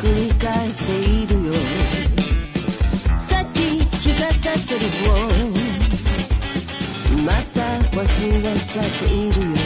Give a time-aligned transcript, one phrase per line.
[0.00, 1.54] 繰り返しているよ。
[3.18, 3.84] さっき違っ
[4.42, 5.16] たセリフを
[7.22, 7.60] また
[7.94, 9.56] 忘れちゃっているよ。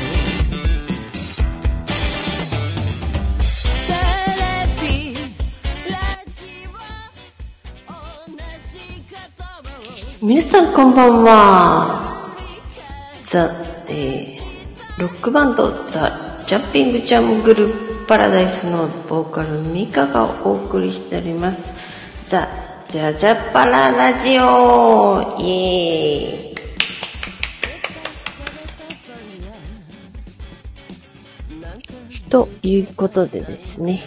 [10.20, 12.34] 皆さんこんばんは。
[13.22, 13.50] ザ、
[13.88, 21.74] えー、ロックバンドザ・ジャンピングジャングルパラダイスのボーカルミカがお送りしております。
[22.26, 22.48] ザ・
[22.88, 26.54] ジャジャパララジオイエーイ
[32.28, 34.02] ということでですね、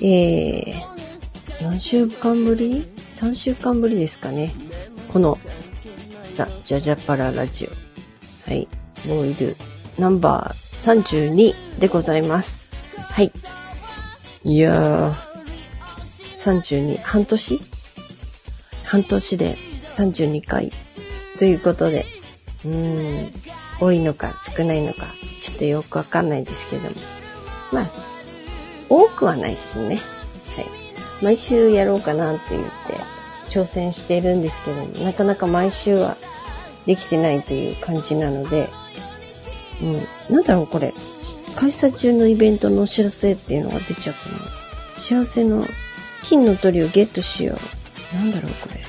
[0.00, 4.54] ー、何週間ぶり ?3 週間ぶりですかね。
[5.12, 5.38] この、
[6.32, 8.50] ザ・ジャジャパララジオ。
[8.50, 8.66] はい。
[9.06, 9.56] ボイル
[9.98, 10.72] ナンバー
[11.04, 12.81] 32でございます。
[12.98, 13.32] はい。
[14.44, 15.14] いやー、
[16.36, 17.60] 32、半年？
[18.84, 19.56] 半年で
[19.88, 20.72] 32回。
[21.38, 22.04] ということで、
[22.64, 23.32] うーん、
[23.80, 25.06] 多いのか少ないのか、
[25.40, 26.96] ちょっとよくわかんないですけども。
[27.72, 27.90] まあ、
[28.88, 30.00] 多くはないですね。
[30.56, 30.66] はい。
[31.22, 32.70] 毎週やろうかなって言って、
[33.48, 36.16] 挑戦しているんですけども、なかなか毎週は
[36.86, 38.68] できてないという感じなので、
[39.82, 40.92] うん、なんだろうこれ、
[41.56, 44.36] 開催中のイベントのお知らせっていうのが出ちゃったの。
[44.96, 45.66] 幸せの
[46.22, 47.58] 金の鳥をゲットしよ
[48.12, 48.16] う。
[48.16, 48.80] なんだろうこれ。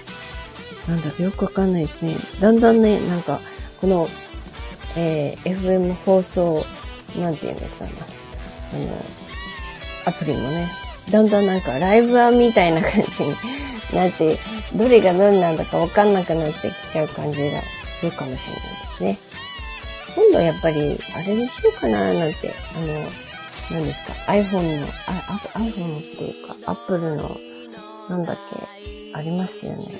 [0.87, 2.15] なんだろうよくわかんないですね。
[2.39, 3.39] だんだんね、なんか、
[3.79, 4.07] この、
[4.95, 6.65] えー FM 放送、
[7.19, 7.91] なんて言うんですかね。
[8.73, 9.05] あの、
[10.05, 10.71] アプリもね、
[11.09, 13.35] だんだんなんかライブアみたいな感じに
[13.93, 14.39] なって、
[14.75, 19.32] どれがどれなんだかわかんなくなってきちゃう感じがするかもしれないですね。
[20.15, 22.87] 今度はやっぱり、あれにしようかななんて、あの、
[23.71, 27.37] 何ですか、iPhone の、iPhone っていうか、Apple の、
[28.09, 29.95] なんだっけ、ありますよね。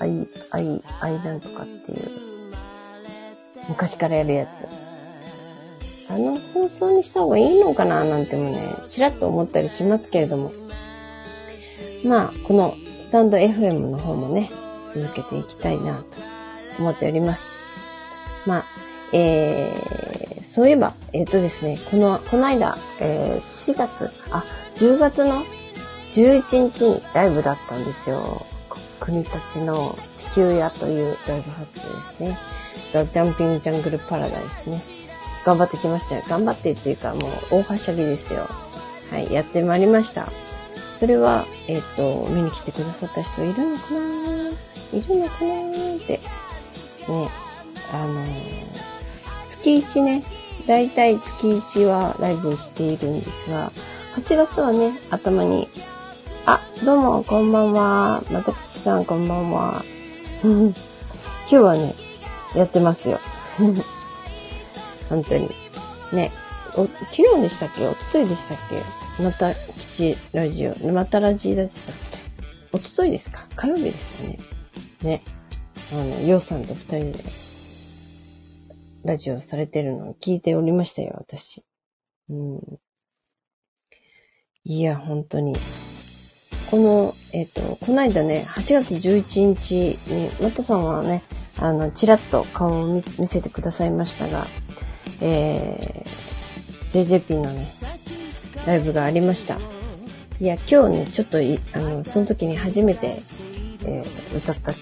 [0.00, 2.10] i、i、i なんとかっていう、
[3.68, 4.66] 昔からやるやつ。
[6.10, 8.58] あの放送にした方がいいのかななんてもね、
[8.88, 10.52] ちらっと思ったりしますけれども。
[12.04, 14.50] まあ、このスタンド FM の方もね、
[14.88, 16.04] 続けていきたいなと
[16.80, 17.59] 思っております。
[18.46, 18.64] まあ、
[19.12, 24.44] えー、そういえば、えっ、とですね、この、この間、えー、4月、あ、
[24.76, 25.44] 10月の
[26.12, 28.46] 11日にライブだったんですよ。
[28.98, 32.38] 国たちの地球屋というライブハウスですね。
[32.92, 34.80] ザ・ジャンピング・ジャングル・パラダイスね。
[35.44, 36.22] 頑張ってきましたよ。
[36.28, 38.48] 頑張ってっていうか、もう大はしゃぎですよ。
[39.10, 40.30] はい、やってまいりました。
[40.96, 44.50] それは、えっ、と、見に来てくださった人いるのかな？
[44.92, 46.20] いるのかなって。
[47.08, 47.28] ね、
[47.92, 48.24] あの
[49.48, 50.24] 月1ね、
[50.66, 53.70] だいたい月1はライブをしているんですが、
[54.16, 55.68] 8月はね、頭に、
[56.46, 58.22] あ、どうも、こんばんは。
[58.30, 59.84] またくちさん、こんばんは。
[60.42, 60.72] 今
[61.46, 61.94] 日はね、
[62.54, 63.20] やってますよ。
[65.08, 65.50] 本当に。
[66.12, 66.32] ね、
[66.76, 67.84] お昨日でしたっけ？
[67.84, 68.58] 一昨日でしたっ
[69.18, 69.22] け？
[69.22, 71.94] また吉ラジオ、またラジでしたっ
[72.72, 72.78] け？
[72.78, 73.46] 一昨日ですか？
[73.56, 74.38] 火曜日ですよね。
[75.02, 75.22] ね。
[75.92, 77.18] あの、ようさんと二人で
[79.04, 81.64] ラジオされてるのを聞いておりましたよ、私。
[82.28, 82.60] うん。
[84.64, 85.56] いや、本当に。
[86.70, 91.24] この、えっ、と、この間ね、8月11日に、マタさんはね、
[91.56, 94.46] あの、ちらっと顔を見せてくださいましたが、
[95.20, 97.66] えー、JJP のね、
[98.66, 99.58] ライブがありました。
[100.40, 103.22] いや、今日ね、ちょっと、あの、その時に初めて、
[103.84, 104.72] えー歌った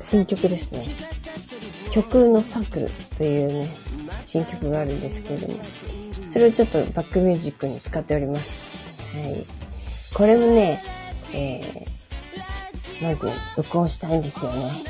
[0.00, 0.82] 新曲ですね。
[1.90, 3.68] 曲のサークルというね、
[4.24, 5.54] 新曲があるんですけれども、
[6.28, 8.66] それをちょっとバックミュージックに使っております。
[9.14, 9.46] はい。
[10.14, 10.82] これもね、
[11.32, 14.84] えー、なんていうの録音したいんですよね。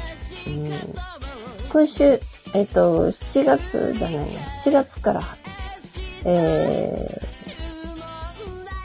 [0.46, 1.68] うん。
[1.70, 2.20] 今週、
[2.54, 5.36] えっ、と、7月じゃないな、7月から、
[6.24, 7.20] え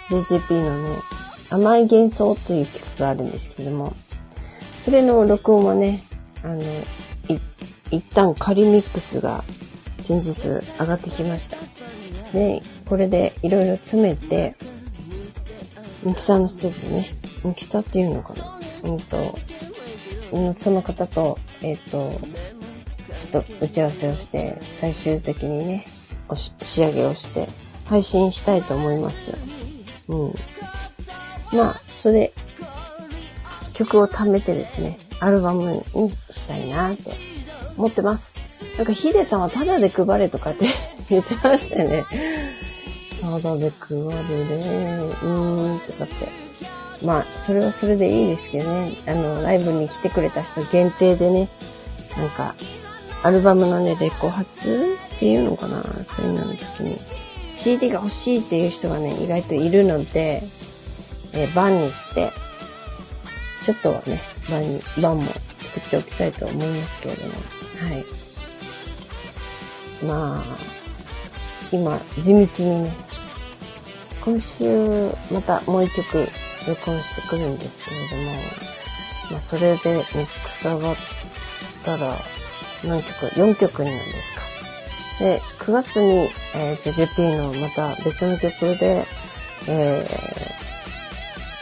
[0.09, 0.95] ー、JJP のね、
[1.49, 3.93] 甘い幻想という曲があるんですけども、
[4.79, 6.03] それの録音はね、
[6.45, 6.85] あの、い、
[7.89, 9.43] 一旦仮ミックスが
[9.99, 10.47] 先日
[10.79, 11.57] 上がってきました。
[12.33, 14.55] で、これでいろいろ詰めて、
[16.03, 17.09] ミキサーの人とね、
[17.43, 19.39] ミキサーっていうのかなうんと、
[20.53, 22.21] その方と、えっ、と、
[23.17, 25.87] ちょっと打ち合わせをして、最終的にね、
[26.29, 27.47] おし仕上げをして、
[27.85, 29.37] 配信したいと思いますよ。
[30.09, 30.35] うん。
[31.57, 32.33] まあ、それで、
[33.73, 37.13] 曲を貯めてですね、アルバムにしたいなって
[37.77, 38.39] 思ってます。
[38.77, 40.67] なんかヒデさんはタダで配れとかって
[41.09, 42.05] 言ってましたよね。
[43.21, 44.13] タダで配るね。
[44.13, 46.45] うーん、とかって。
[47.01, 48.93] まあ、それはそれでいいですけどね。
[49.05, 51.49] あの、ライブに来てくれた人限定でね、
[52.17, 52.55] なんか、
[53.23, 56.99] アルバムのね、レコ発っていうのかなそういうのの時に。
[57.53, 60.41] CD が欲しいっていう人がね、意外といるので、
[61.33, 62.31] えー、バンにして、
[63.65, 65.31] ちょっとはね、バンに、バンも
[65.63, 67.33] 作っておきたいと思いますけれども。
[67.33, 68.05] はい。
[70.05, 70.57] まあ、
[71.71, 72.93] 今、地道にね、
[74.23, 76.27] 今週、またもう一曲
[76.67, 78.33] 録音してくるんですけれども、
[79.31, 80.95] まあ、それでミックス上がっ
[81.83, 82.19] たら、
[82.83, 84.41] 何曲 ?4 曲になるんですか。
[85.21, 89.07] で、9月に、えー、JJP のまた別の曲で、
[89.67, 90.07] え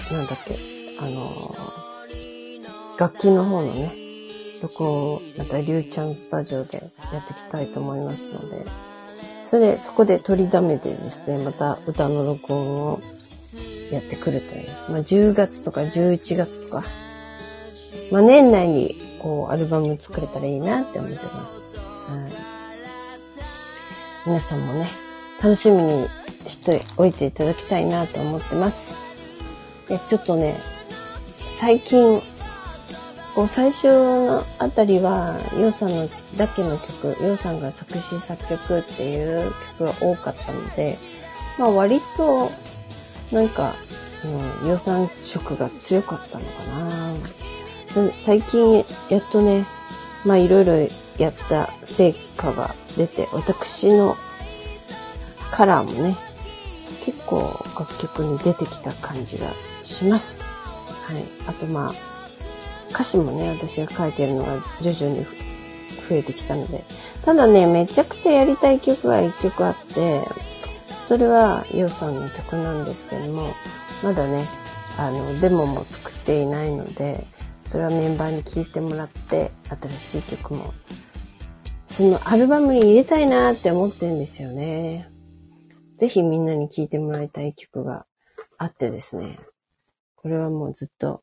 [0.10, 0.58] ー、なんだっけ、
[1.00, 1.83] あのー
[2.98, 3.92] 楽器の方のね、
[4.62, 8.66] 録音をまたリュウちゃんスタジオでやっていきたいと思いますので、
[9.46, 13.02] それで、そこで取りだめてですね、また歌の録音を
[13.92, 14.70] やってくるという。
[14.90, 16.86] まあ、10月とか11月とか、
[18.12, 21.62] まあ、年内にこうアルバム作れたらいいなって思ってます。
[22.12, 22.32] はい。
[24.26, 24.90] 皆さんもね、
[25.42, 26.08] 楽しみに
[26.48, 28.96] しておいていただきたいなと思ってます。
[29.88, 30.58] で、ちょっとね、
[31.50, 32.22] 最近、
[33.36, 40.98] こう最初のあたりは、ヨウさんのだけの曲、ヨウさんが作詞作曲っていう曲が多かったので、
[41.58, 42.52] まあ割と、
[43.32, 43.74] なんか、
[44.62, 47.14] うん、予算色が強かったのかな。
[48.22, 49.66] 最近、やっとね、
[50.26, 50.88] まあいろいろ
[51.18, 54.16] やった成果が出て、私の
[55.52, 56.16] カラーもね、
[57.04, 59.48] 結構楽曲に出てきた感じが
[59.84, 60.44] します。
[60.44, 61.26] はい。
[61.48, 62.13] あとまあ、
[62.94, 65.26] 歌詞もね、私が書いてるのが徐々に
[66.08, 66.84] 増えてきたので。
[67.24, 70.22] ただね、めちゃくちゃやりたい曲が一曲あって、
[71.06, 73.54] それはヨウさんの曲なんですけども、
[74.04, 74.46] まだね、
[74.98, 77.26] あの、デモも作っていないので、
[77.66, 79.52] それはメンバーに聴いてもらって、
[79.98, 80.74] 新しい曲も、
[81.86, 85.10] そのアルバムに入れたいなって思ってんですよね。
[85.98, 88.06] ぜひみんなに聴いてもらいたい曲が
[88.58, 89.40] あってですね。
[90.16, 91.22] これはもうずっと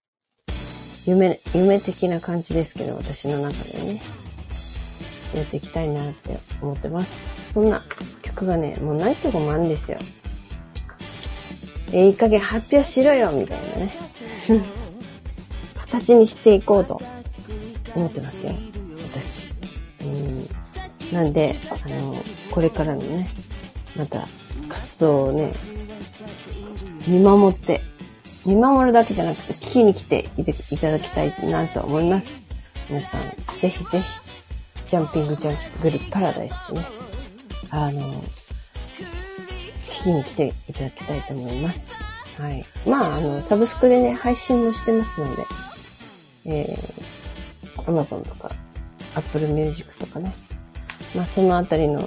[1.07, 4.03] 夢、夢的な感じですけど、私の中でね、
[5.35, 7.25] やっていきたいなって思ってます。
[7.51, 7.85] そんな
[8.23, 9.99] 曲がね、もう何曲もあるんですよ。
[11.93, 13.95] えいい加減発表しろよみたいなね。
[15.77, 17.01] 形にしていこうと
[17.95, 18.53] 思ってますよ。
[19.13, 19.51] 私。
[20.03, 20.49] うん。
[21.13, 23.31] なんで、あの、これからのね、
[23.97, 24.29] また
[24.69, 25.53] 活動をね、
[27.07, 27.83] 見守って、
[28.47, 32.43] 見守るだけじゃなくて聞きに来ていただきたいなと思います。
[32.89, 33.23] 皆さん、
[33.59, 34.05] ぜひぜひ、
[34.87, 36.87] ジャンピングジャングルパラダイスね。
[37.71, 38.01] あの、
[39.89, 41.93] 聞きに来ていただきたいと思います。
[42.39, 42.65] はい。
[42.87, 45.45] まあ、あの、サブスクでね、配信もしてますので、
[46.47, 48.51] えー、Amazon とか、
[49.15, 50.33] Apple Music とかね。
[51.15, 52.01] まあ、そのあたりの、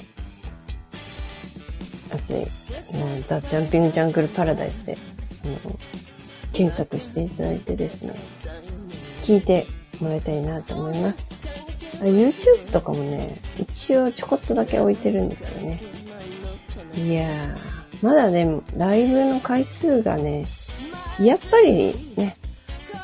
[2.10, 2.48] やつに、
[3.26, 4.98] ザ・ジャンピング・ジャングル・パラダイスで、
[5.44, 5.58] あの、
[6.53, 8.15] 検索していただいてですね、
[9.22, 9.65] 聞いて
[10.00, 11.31] もらいたいなと思います。
[12.01, 15.81] YouTube とかもね、一応ちょこっとだけ置いてるんですよね。
[16.95, 20.45] いやー、まだね、ライブの回数がね、
[21.19, 22.38] やっぱりね、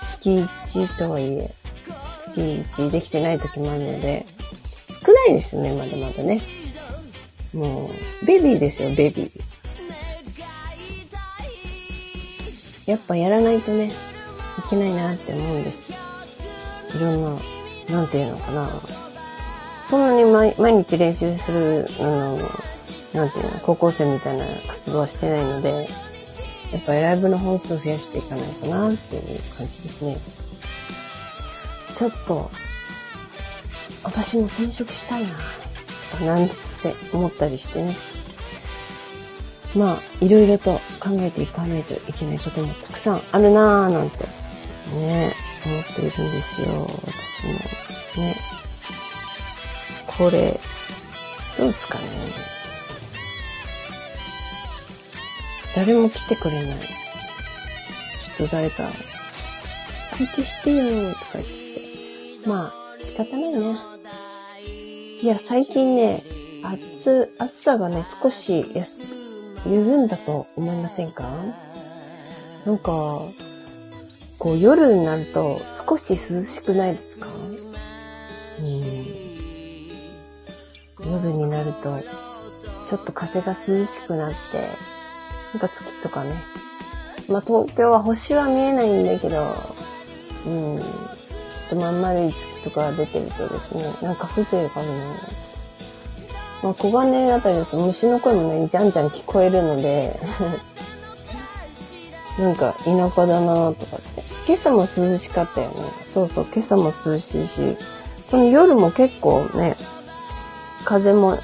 [0.07, 1.53] 月1とはいえ、
[2.17, 4.25] 月1できてない時もあるので、
[5.05, 6.41] 少ないですね、まだまだね。
[7.53, 7.89] も
[8.21, 9.31] う、ベビーですよ、ベビー。
[12.89, 13.91] やっぱやらないとね、
[14.57, 15.93] いけないなって思うんです。
[15.93, 17.39] いろんな、
[17.87, 18.81] なんていうのかな。
[19.87, 22.37] そんなに毎毎日練習する、あの、
[23.13, 25.87] なんていうの、高校生みたいな活動はしてないので、
[26.71, 29.23] やっぱりライブの本数を増やしていかないかなっていう
[29.55, 30.17] 感じですね。
[31.93, 32.49] ちょっと、
[34.01, 35.27] 私も転職したい
[36.19, 36.55] な、なんて
[37.13, 37.95] 思ったりしてね。
[39.75, 44.25] まあ、いろいろと考えていかないといけないこともたくさんあるなぁなんて、
[44.95, 45.33] ね、
[45.65, 46.87] 思っているんですよ。
[47.05, 47.53] 私も。
[48.23, 48.35] ね。
[50.07, 50.59] これ、
[51.57, 52.05] どうですかね。
[55.75, 56.79] 誰も来てくれない。
[58.19, 58.89] ちょっと誰か、
[60.17, 62.47] 相手してよとか言って。
[62.47, 63.77] まあ、仕方ないね。
[65.21, 66.23] いや、最近ね、
[66.63, 68.65] 暑、暑さがね、少し
[69.59, 71.29] やす緩んだと思いませんか？
[72.65, 72.91] なんか、
[74.39, 77.27] こう夜になると少し涼しくないですか？
[78.59, 78.65] うん。
[81.05, 82.01] 夜になると、
[82.89, 84.35] ちょっと風が涼しくなって、
[85.53, 86.35] なんか月とかね。
[87.29, 89.53] まあ東京は星は見えないんだけど、
[90.45, 94.89] うん、ちょっとまん丸い月とか出てるとですね、なんか風情がね、
[96.61, 100.19] まあ小金あたりだと虫の声もね、じゃんじゃん聞こえるので、
[102.37, 104.23] なんか田舎だなとかって。
[104.47, 105.75] 今朝も涼しかったよね。
[106.09, 107.77] そうそう、今朝も涼しいし、
[108.31, 109.77] この夜も結構ね、
[110.85, 111.37] 風も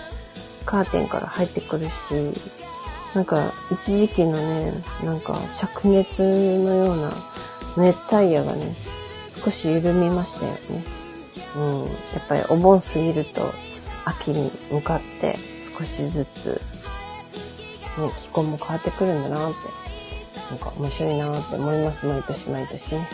[0.65, 1.91] カーテンから入ってくるし、
[3.13, 7.11] なんか一時期のね、なんか灼熱のような
[7.77, 8.75] 熱帯夜がね、
[9.29, 10.83] 少し緩みましたよね。
[11.55, 11.83] うん。
[11.83, 13.53] やっぱりお盆過ぎると
[14.05, 15.37] 秋に向かって
[15.77, 16.61] 少しずつ、
[17.97, 19.57] ね、気候も変わってくるんだなって、
[20.49, 23.09] なんか面白いなって思います、毎年毎年ね。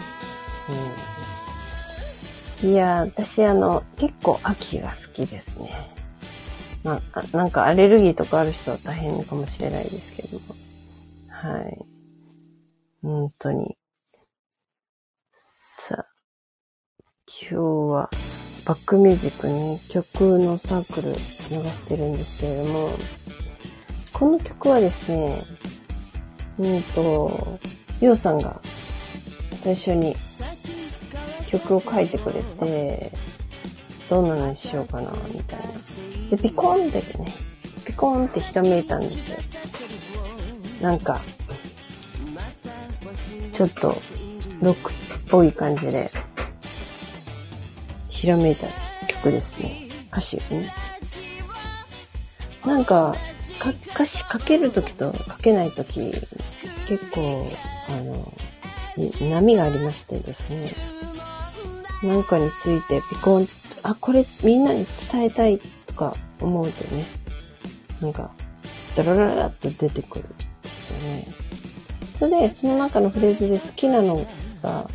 [2.62, 2.72] うん。
[2.72, 5.96] いや、私あの、結構秋が好きですね。
[6.84, 10.56] ま、あなんかアレルギーとかある人は大変かもしれないですけども。
[11.30, 11.86] はい。
[13.02, 13.78] 本当に。
[15.34, 16.06] さあ、
[17.28, 18.10] 今日は
[18.66, 22.90] バックミュージックに曲のサークル流してるんですけれども、
[24.14, 25.44] この曲はですね、
[26.60, 27.60] うんと、
[28.00, 28.62] ヨウさんが
[29.54, 30.16] 最初に
[31.48, 33.12] 曲を書いてくれて、
[34.10, 35.68] どんなのにしようかな、みたいな。
[36.30, 37.34] で、ピコンってね、
[37.86, 39.38] ピコンってひらめいたんですよ。
[40.82, 41.22] なんか、
[43.54, 44.02] ちょっと、
[44.62, 44.96] ロックっ
[45.28, 46.12] ぽい感じで、
[48.22, 48.68] ひらめいた
[49.08, 49.90] 曲ですね。
[50.12, 50.72] 歌詞をね。
[52.64, 53.16] なんか、
[53.58, 56.12] か歌詞書けるときと書けないとき、
[56.88, 57.52] 結構、
[57.90, 58.32] あの、
[59.28, 60.72] 波がありましてですね。
[62.04, 63.52] なんかについてピコンと、
[63.82, 67.08] あ、これみんなに伝えたいとか思うとね、
[68.02, 68.30] なんか、
[68.96, 71.26] ダラララっと出てくるんですよね。
[72.20, 74.28] それで、その中のフレーズで好きなの
[74.62, 74.88] が、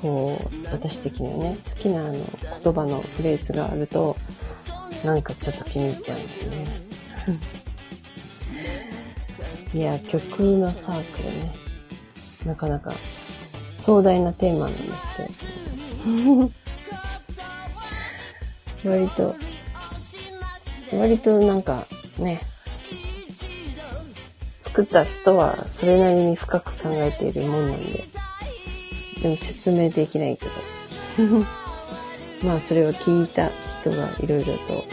[0.00, 2.12] こう、私的にはね、好きなあの
[2.62, 4.16] 言葉のフレーズがあると、
[5.04, 6.82] なんかちょっと気に入っちゃうんですね。
[9.74, 11.54] いや、曲のサークルね、
[12.46, 12.94] なかなか
[13.76, 15.28] 壮大なテーマなんですけれ
[16.04, 16.52] ども。
[18.84, 19.34] 割と、
[20.92, 21.86] 割となんか
[22.18, 22.40] ね、
[24.60, 28.04] 作った人はそれなりに深く考えているもんなんで、
[29.22, 30.50] でも説明できないけど。
[32.44, 34.84] まあそれを聞いた人がいろいろと、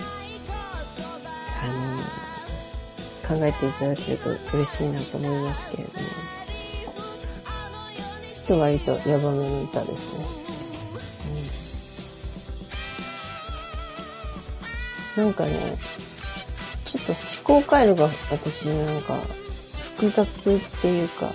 [1.62, 1.67] あ
[3.27, 6.08] の、考えていただけると嬉しいなと思いますけれども。
[8.32, 10.25] ちょっと割とヤバめの歌ですね。
[15.17, 15.77] なんかね、
[16.84, 19.15] ちょっと思考回路が私なんか
[19.79, 21.34] 複雑っていうか、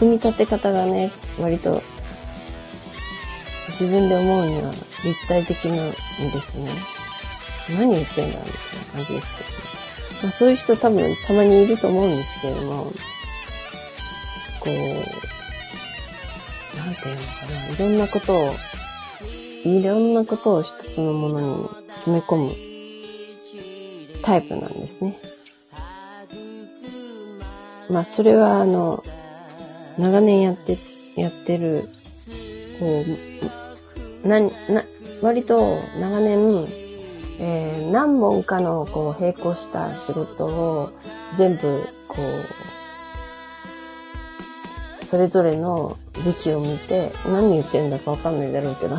[0.00, 1.82] 組み立て方がね、割と
[3.68, 4.72] 自分で思うには
[5.04, 5.90] 立体的なん
[6.32, 6.72] ですね。
[7.68, 8.50] 何言ってんだみたいな
[8.94, 9.50] 感じですけど、
[10.22, 12.94] まあ、そういう人多分たまにいると思うんですけれども、
[14.60, 14.92] こう、なんてい
[17.12, 18.54] うのかな、いろんなことを
[19.64, 22.56] いろんなことを一つのものに詰め込む
[24.22, 25.18] タイプなんですね。
[27.90, 29.04] まあ、それはあの、
[30.00, 30.76] 長年やって、
[31.16, 31.90] やってる、
[32.78, 33.04] こ
[34.24, 34.50] う、な、な、
[35.22, 36.66] 割と長年、
[37.38, 40.92] えー、何本かのこう並行した仕事を
[41.36, 42.16] 全部こ
[45.02, 48.96] う、それぞれの時期を見て、何言ってるんだかわかんないだろうけど、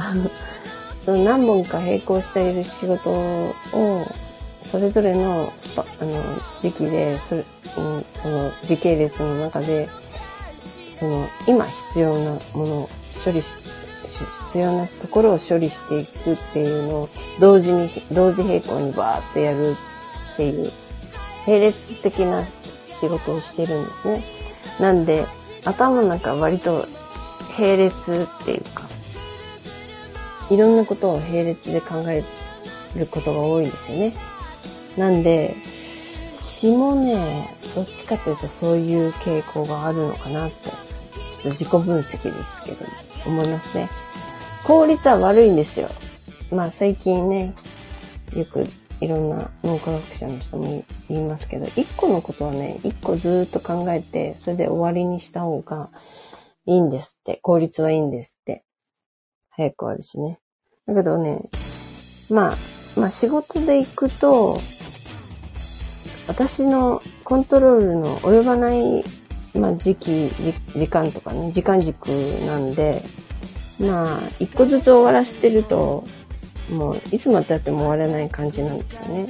[1.03, 3.53] その何本か並行している仕事を、
[4.61, 6.21] それぞれのスパ、あの、
[6.61, 7.43] 時期で、それ、
[7.77, 9.89] うん、その時系列の中で、
[11.01, 12.89] その、今必要なものを
[13.25, 13.57] 処理し、
[14.49, 19.75] 必要なところを処理していくっていうのを同時に、同時並行にバーってやる
[20.33, 20.71] っていう、
[21.47, 22.45] 並列的な
[22.87, 24.23] 仕事をしてるんですね。
[24.79, 25.25] なんで、
[25.65, 26.85] 頭の中割と
[27.57, 28.87] 並列っていうか、
[30.51, 32.23] いろんなことを並列で考え
[32.95, 34.13] ることが多いんですよね。
[34.97, 35.55] なんで、
[36.35, 40.90] 詩もね、どっちかというとそういう傾向があるのかなって、
[41.41, 42.85] と自己分析ですけど、
[43.25, 43.89] 思いますね。
[44.65, 45.89] 効率は悪いんですよ。
[46.51, 47.53] まあ最近ね、
[48.35, 48.65] よく
[49.01, 55.89] いろんな脳科学者の人も言いますけど、一個のことはね、一個ずっと考えて、それで終わりにした方が
[56.65, 57.39] いいんですって。
[57.41, 58.63] 効率はいいんですって。
[59.49, 60.39] 早く終わるしね。
[60.85, 61.49] だけどね、
[62.29, 62.57] まあ、
[62.95, 64.59] まあ仕事で行くと、
[66.27, 69.03] 私のコントロールの及ばない、
[69.53, 70.31] まあ時期、
[70.75, 72.07] 時間とかね、時間軸
[72.45, 73.01] なんで、
[73.81, 76.05] まあ、一個ずつ終わらせてると、
[76.69, 79.27] もういつまでたっても終わらない感じなんですよね。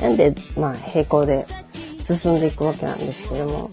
[0.00, 1.44] なんで、まあ平行で
[2.02, 3.70] 進んでいくわけなんですけども、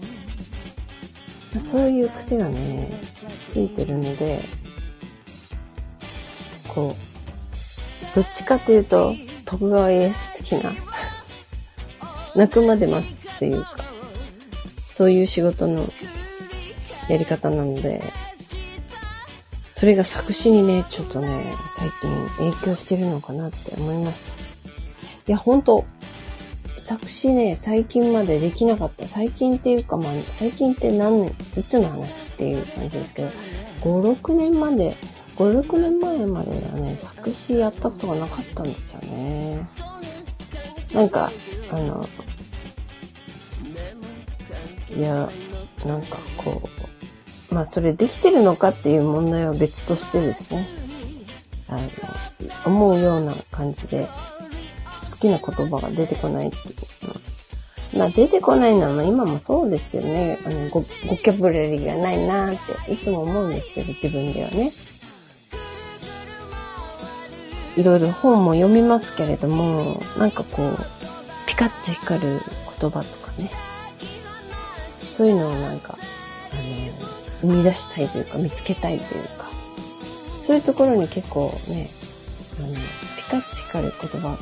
[1.56, 3.00] そういう癖がね、
[3.46, 4.42] ついてるので、
[6.68, 6.94] こ
[8.12, 9.14] う、どっちかというと、
[9.44, 10.72] 徳川家康的な、
[12.36, 13.84] 泣くまで待つっていうか、
[14.98, 15.92] そういう仕事の
[17.08, 18.02] やり方なので、
[19.70, 21.28] それが作詞にね、ちょっとね、
[21.70, 24.32] 最近影響してるのかなって思いました。
[24.32, 24.36] い
[25.28, 25.84] や、ほんと、
[26.78, 29.06] 作詞ね、最近までできなかった。
[29.06, 33.28] 最近っていうか、まあ、最近って何年、いつの話っていう感じですけど、
[33.82, 34.96] 5、6年まで、
[35.36, 39.64] 5、6年前まではね、作詞やったことがなかったんですよね。
[40.92, 41.30] なんか、
[41.70, 42.04] あの、
[44.96, 45.28] いや、
[45.84, 46.62] なんかこ
[47.50, 50.68] う、まあそれできてるのかっていう問題は別としてですね、
[51.68, 51.88] あの、
[52.64, 54.06] 思うような感じで、
[55.10, 57.98] 好きな言葉が出てこないっていう。
[57.98, 64.70] まあ出てこないのは今もそうですけどね、あのゴ、ゴキャブラリーがないなっていつも思うんですけど、自分ではね。
[67.76, 70.78] いろいろ本も読みますけれども、なんかこう、
[71.46, 72.40] ピカッと光る
[72.80, 73.67] 言葉とかね。
[75.18, 75.98] そういうのをなんか、
[76.52, 76.62] あの、
[77.40, 79.50] 生み出したいというか、見つけたいというか、
[80.40, 81.88] そういうところに結構ね、
[82.60, 82.74] あの、
[83.16, 84.38] ピカッと光る言葉、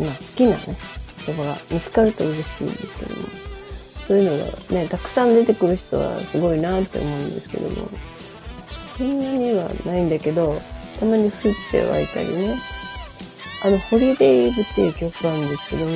[0.00, 0.78] まあ好きなね、
[1.26, 3.24] 言葉が見つかると嬉しいんですけども、
[4.08, 7.90] そういうのがね、たくさん出てくる人はすごいなって思うんですけども、
[8.96, 10.62] そんなにはないんだけど、
[10.98, 11.32] たまに降っ
[11.70, 12.58] て湧いたりね。
[13.62, 15.92] あの、ホリデイブっていう曲があるんですけども、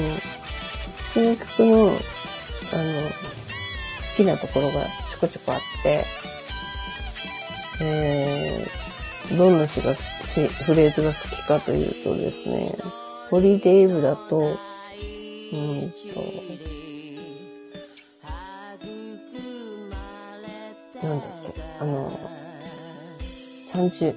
[1.14, 1.98] その曲の、
[2.72, 3.12] あの、好
[4.16, 6.04] きなところがちょこちょこあって、
[7.80, 12.74] えー、どんな詩が、詩、フレーズが好きかというとですね、
[13.30, 14.42] ホリデイブだと、う
[15.56, 16.22] んと、
[21.06, 22.18] なんだっけ、あの、
[23.72, 24.14] 30、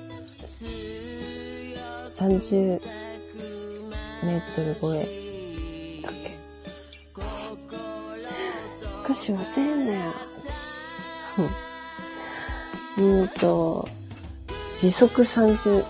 [2.10, 2.82] 30
[4.24, 5.00] メートル超え
[6.02, 6.33] だっけ？
[9.04, 10.00] 歌詞忘れんなよ。
[12.98, 13.88] うんと、
[14.78, 15.84] 時速30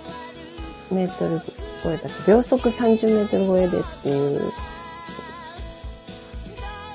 [0.91, 1.41] メートル
[1.83, 4.51] 超えだっけ秒速30メートル超えでっていう、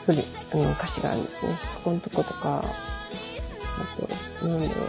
[0.06, 1.56] ふり、あの歌詞があるんですね。
[1.68, 4.86] そこのとことか、あと、なんだろう。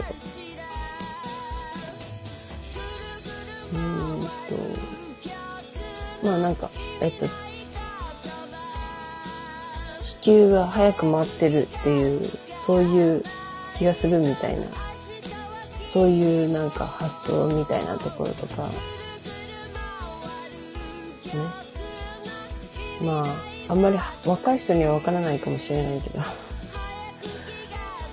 [3.72, 4.30] うーんと、
[6.26, 7.26] まあなんか、えっと、
[10.20, 12.30] 球が早く回ってるっていう、
[12.66, 13.24] そういう
[13.76, 14.66] 気がするみたいな、
[15.90, 18.74] そういうなんか発想みたいなところとか、ね。
[23.00, 26.22] まあ、あんまり若い人にはわからないかもしれないけど、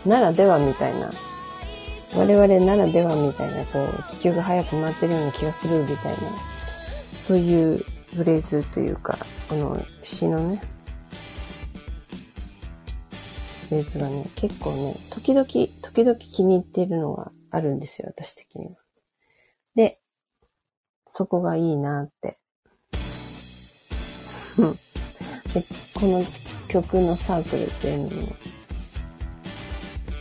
[0.06, 1.12] ならではみたいな、
[2.15, 6.17] 我々ならではみたいな、こう、地球が早く回ってるような気がするみたいな、
[7.20, 7.84] そういう
[8.15, 9.17] フレーズというか、
[9.50, 10.62] あの、詩のね、
[13.69, 18.75] フレーズがね、結構ね、時々、時々気に入ってるのがあるんですよ、私的には。
[19.75, 19.99] で、
[21.06, 22.39] そこがいいなって。
[25.53, 26.23] で、この
[26.69, 28.10] 曲のサークルっていう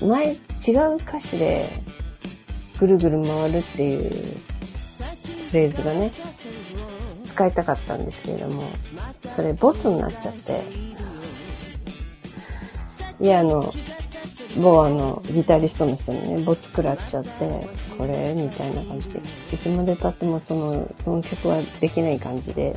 [0.01, 0.37] のも、前違
[0.93, 1.69] う歌詞で、
[2.79, 4.11] ぐるぐる回るっていう
[5.51, 6.11] フレーズがね、
[7.25, 8.65] 使いたかったんですけれども、
[9.29, 10.63] それボスになっちゃって、
[13.21, 13.67] いや、あの、
[14.61, 18.35] 某あの、ギタリストの人にね、ボツ食らっちゃって、これ？
[18.35, 19.21] みたいな感じで、
[19.53, 22.75] いつまで経ってもその、その曲はできない感じで、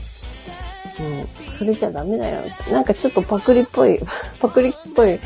[1.00, 2.44] うん、それじゃダメだよ。
[2.72, 4.00] なんかちょっとパクリっぽい、
[4.40, 5.20] パクリっぽい、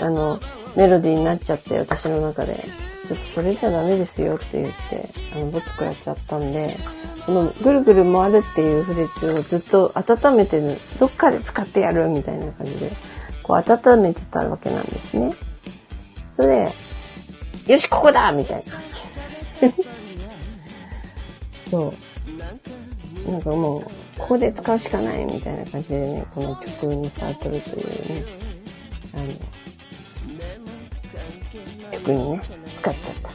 [0.00, 0.40] あの、
[0.76, 2.64] メロディーになっちゃって、私の中で。
[3.08, 6.76] ちょっとそれじゃダメですよって言って、あの、ボツ食らっちゃったんで、
[7.24, 12.92] このぐるぐる回るっていうフレーズをずっと温めてる、どっかで使ってやるみたいな感じで、
[13.48, 15.32] こう温めてたわけなんですね。
[16.30, 16.70] それ
[17.66, 18.62] で、よし、ここだみたいな。
[21.70, 21.86] そ
[23.26, 23.30] う。
[23.30, 23.84] なんかもう、
[24.18, 28.24] ここで使うしかないみたいな感じでね、この曲にサークルというね、
[29.14, 29.32] あの、
[31.90, 32.42] 曲にね、
[32.74, 33.30] 使っちゃった。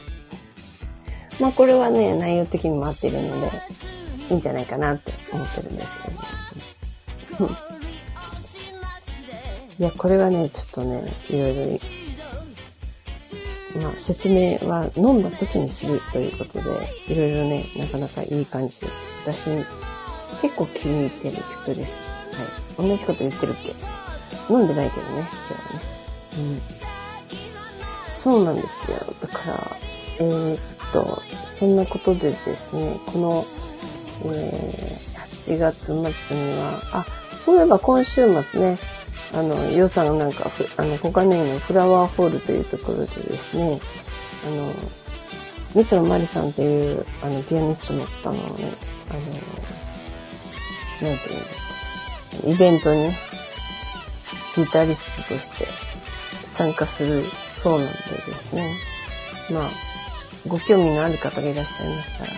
[1.40, 3.50] まあこれはね、内容的にも合ってるので、
[4.30, 6.10] いいんじゃないかなって思ってるんですけ
[7.36, 7.73] どね。
[9.78, 11.78] いや、これはね、ちょっとね、いろい
[13.76, 16.70] ろ、まあ、説明は飲んだ時にするということで、
[17.08, 18.86] いろいろね、なかなかいい感じで。
[19.24, 19.50] 私、
[20.40, 22.04] 結構気に入ってる曲です。
[22.78, 22.88] はい。
[22.88, 23.74] 同じこと言ってるっけ？
[24.52, 25.82] 飲んでないけどね、今日はね。
[26.38, 26.62] うん。
[28.12, 28.98] そうなんですよ。
[29.20, 29.76] だから、
[30.20, 30.58] えーっ
[30.92, 31.20] と、
[31.54, 33.44] そんなことでですね、この、
[34.32, 37.06] えー、8月末には、あ、
[37.44, 38.78] そういえば今週末ね、
[39.34, 43.80] あの、予算なんか、あの、小金井のフラワーホールというところでですね、
[44.46, 44.72] あの、
[45.74, 48.72] ミスのマリさんっていう、あの、ピアニストの方のね、
[49.10, 51.56] あの、なんていうんで
[52.30, 53.12] すか、イベントに、
[54.56, 55.66] ギタリストとして
[56.46, 57.24] 参加する
[57.60, 57.92] そうなんで
[58.26, 58.76] ですね、
[59.50, 59.70] まあ、
[60.46, 62.30] ご興味のある方がいらっしゃいましたら、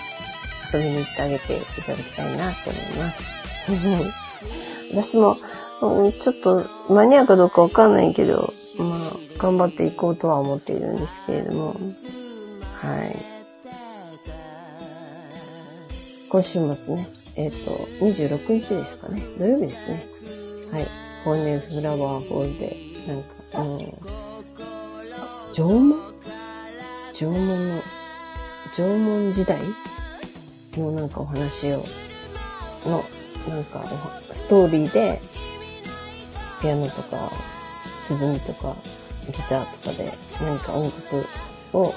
[0.73, 3.23] 遊びに行ってあげていただきたいなと思います。
[4.95, 5.37] 私も、
[5.83, 8.99] うんちょっと間に合うかどうかわかんないけど、まあ、
[9.39, 11.77] 頑張っていこうとは思っているんですけれども、
[12.73, 13.17] はい。
[16.29, 17.57] 今週末ね、えっ、と、
[18.05, 20.07] 26日ですかね、土曜日ですね。
[20.73, 20.89] はい。
[21.25, 23.81] コーネルフラワーホールで、なんか、あの、
[25.53, 25.95] 縄文？
[27.15, 27.83] 縄文の、
[28.75, 29.61] 縄文時代？
[30.77, 31.85] のなんかお話を、
[32.85, 33.05] の、
[33.49, 33.85] なんか
[34.33, 35.21] ストーリーで、
[36.67, 37.31] ピアノとか、
[38.09, 38.75] 鼓とか、
[39.25, 41.25] ギターとかで何か音楽
[41.73, 41.95] を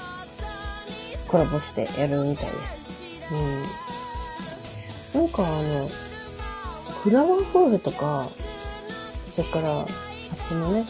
[1.26, 3.02] コラボしてやるみたいです。
[3.32, 3.62] うん。
[5.12, 5.88] なんかあの、
[7.02, 8.28] フラワーホールとか、
[9.26, 9.86] それから、あっ
[10.46, 10.86] ちのね、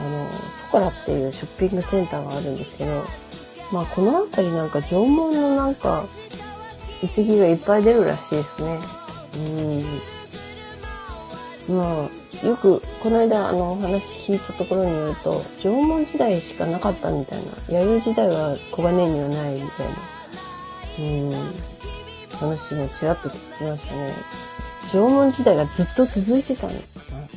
[0.00, 3.04] あの、ソコラっていうショッピングセンターがあるんですけど、
[3.70, 6.04] まあこの辺りなんか縄文のなんか
[7.00, 8.80] 遺跡がいっぱい出るらしいですね。
[9.36, 9.84] うん。
[11.68, 12.08] ま
[12.42, 17.52] あ、よくこの間あのお話聞いたところによると、縄文時代しかなかったみたいな。
[17.68, 19.96] 弥生時代は小金にはないみたいな。
[20.98, 21.54] うん。
[22.36, 24.12] 話もちらっと聞きましたね。
[24.92, 26.78] 縄文時代がずっと続いてたのか
[27.12, 27.28] な。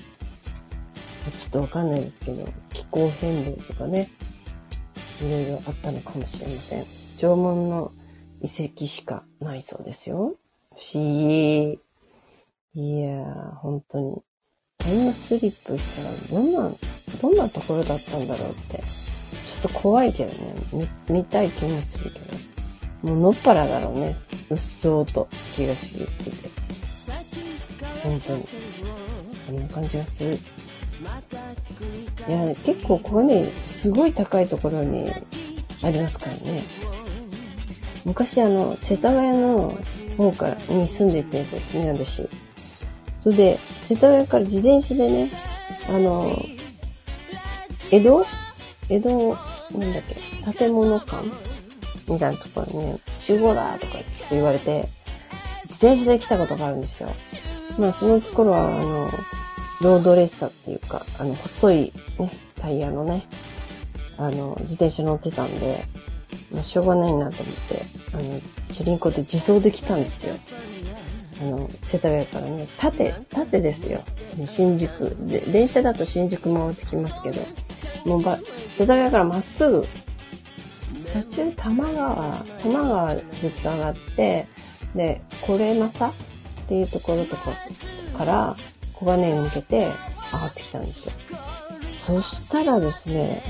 [1.38, 4.10] ちょっとわかんないですけど、気候変動とかね、
[5.22, 6.86] いろいろあったのかもしれません。
[7.18, 7.92] 縄文の
[8.42, 10.36] 遺跡しかないそうですよ。
[10.76, 11.80] 不思議。
[12.74, 14.22] いやー、本当に。
[14.78, 16.72] タイムスリップしたら、どんな、
[17.22, 18.78] どんなところだったんだろうって。
[18.78, 20.56] ちょっと怖いけどね。
[21.08, 22.28] 見、見たい気もするけど。
[23.02, 24.16] もうのっぱらだろうね。
[24.50, 26.32] うっそうと気が茂ってて。
[28.04, 28.44] 本当に。
[29.28, 30.34] そんな感じがする。
[30.34, 35.10] いや、結構ここね、すごい高いところに
[35.84, 36.64] ありますからね。
[38.06, 39.78] 昔あの、世田谷の
[40.18, 42.28] 方からに住んでてですね、私。
[43.18, 45.32] それで、世田谷から自転車でね、
[45.90, 46.36] あの、
[47.92, 48.26] 江戸？
[48.90, 49.10] 江戸、
[49.78, 51.26] なんだっけ、建物館
[52.08, 53.94] みたいなところにね、集合だとか
[54.30, 54.90] 言われて、
[55.64, 57.14] 自転車で来たことがあるんですよ。
[57.78, 59.10] まあその頃は、あの、
[59.82, 63.28] ロードレッサーっていうか、あの、細いね、タイヤのね、
[64.18, 65.86] あの、自転車乗ってたんで、
[66.52, 70.36] まあ、しょうがないなと思って、あの、チャリンコで自走できたんですよ。
[71.42, 74.02] あの、世田谷からね、縦、縦ですよ。
[74.46, 75.16] 新宿。
[75.22, 77.42] で、電車だと新宿回ってきますけど、
[78.06, 78.38] もうば、
[78.74, 79.88] 世田谷からまっすぐ、
[81.14, 84.48] 途中、多摩川、多摩川ずっと上がって、
[84.96, 86.14] で、コレマサっ
[86.68, 87.52] ていうところとか
[88.18, 88.58] から、
[88.94, 89.88] 小金井に向けて
[90.34, 91.14] 上がってきたんですよ。
[91.98, 93.42] そしたらですね、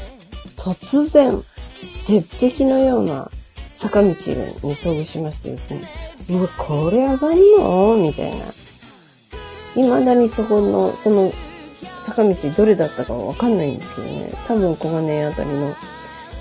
[0.58, 1.44] 突然、
[2.02, 3.32] 絶壁のような
[3.78, 5.82] 坂道に遭遇しましてですね、
[6.32, 8.46] うわ、これ上がんのみたいな。
[9.76, 11.32] 未だにそこの、その
[12.00, 15.76] 坂道どれだったかわかんないんですけどね、多分小金井あたりの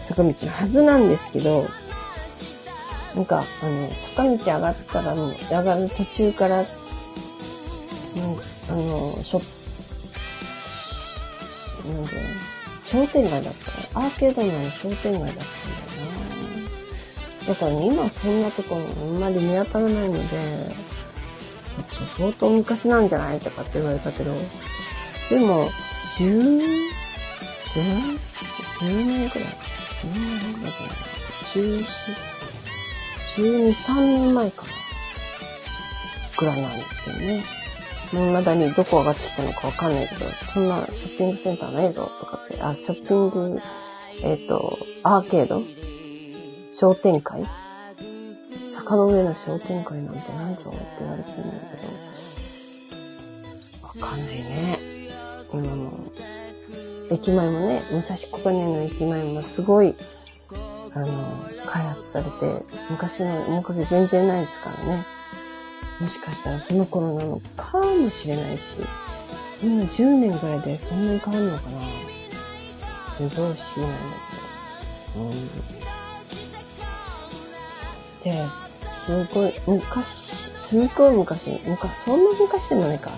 [0.03, 1.67] 坂道のはずなんですけど、
[3.15, 6.67] なんか、あの、坂道上がったらもう、上がる途中から、うん、
[8.69, 9.45] あの、ショッ
[11.83, 12.23] プ、なんだろう
[12.87, 13.55] 商店街だっ
[13.93, 14.01] た。
[14.01, 15.86] アーケード内の商店街だったんだ。
[17.47, 20.75] だからね、今そんなところあんまり見当たらないので、
[21.77, 24.35] ちょっと相当昔なんじゃないとかって言われたけど、
[25.31, 25.69] でも、
[26.17, 26.41] 10、
[28.81, 29.49] 10、年くらい
[30.03, 31.07] ?10 年くらいじゃない
[31.55, 31.85] 14、
[33.37, 34.69] 12、3年前かな。
[36.37, 37.45] くらいなんですけどね。
[38.13, 43.61] もう未だにどこ上がってきたのかわかんないけど、そんなショッピングセンターないぞとかって、あ、ショッピング、
[44.23, 45.63] えっ、と、アーケード？
[46.79, 47.43] 商店会？
[48.71, 51.87] 坂の上の商店会なんてないぞって言われてるんだけ
[53.81, 54.79] ど、わかんないね。
[55.51, 56.13] 今も。
[57.11, 59.95] 駅前もね、武蔵小金井の駅前もすごい、
[60.93, 65.03] あの、開発されて、昔の面影全然ないですからね。
[65.99, 68.77] もしかしたらその頃なのかもしれないし、
[69.61, 71.81] そんな10年ぐらいでそんなに変わるのかな。
[73.17, 73.99] すごい不思議なんだ
[75.15, 75.25] けど。
[75.25, 75.86] うん。
[78.27, 78.33] で、
[79.05, 83.13] すごい、昔、すごい昔、昔、そんな昔でもないか。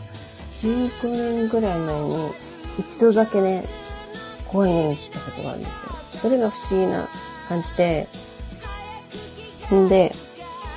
[0.63, 2.31] 15年ぐらい前に、
[2.79, 3.65] 一度だけね、
[4.49, 5.93] 公園に来たことがあるんですよ。
[6.21, 7.09] それが不思議な
[7.49, 8.07] 感じで、
[9.75, 10.15] んで、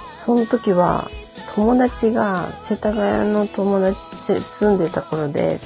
[0.07, 1.09] その時は、
[1.53, 5.59] 友達が、世田谷の友達、住んでた頃で、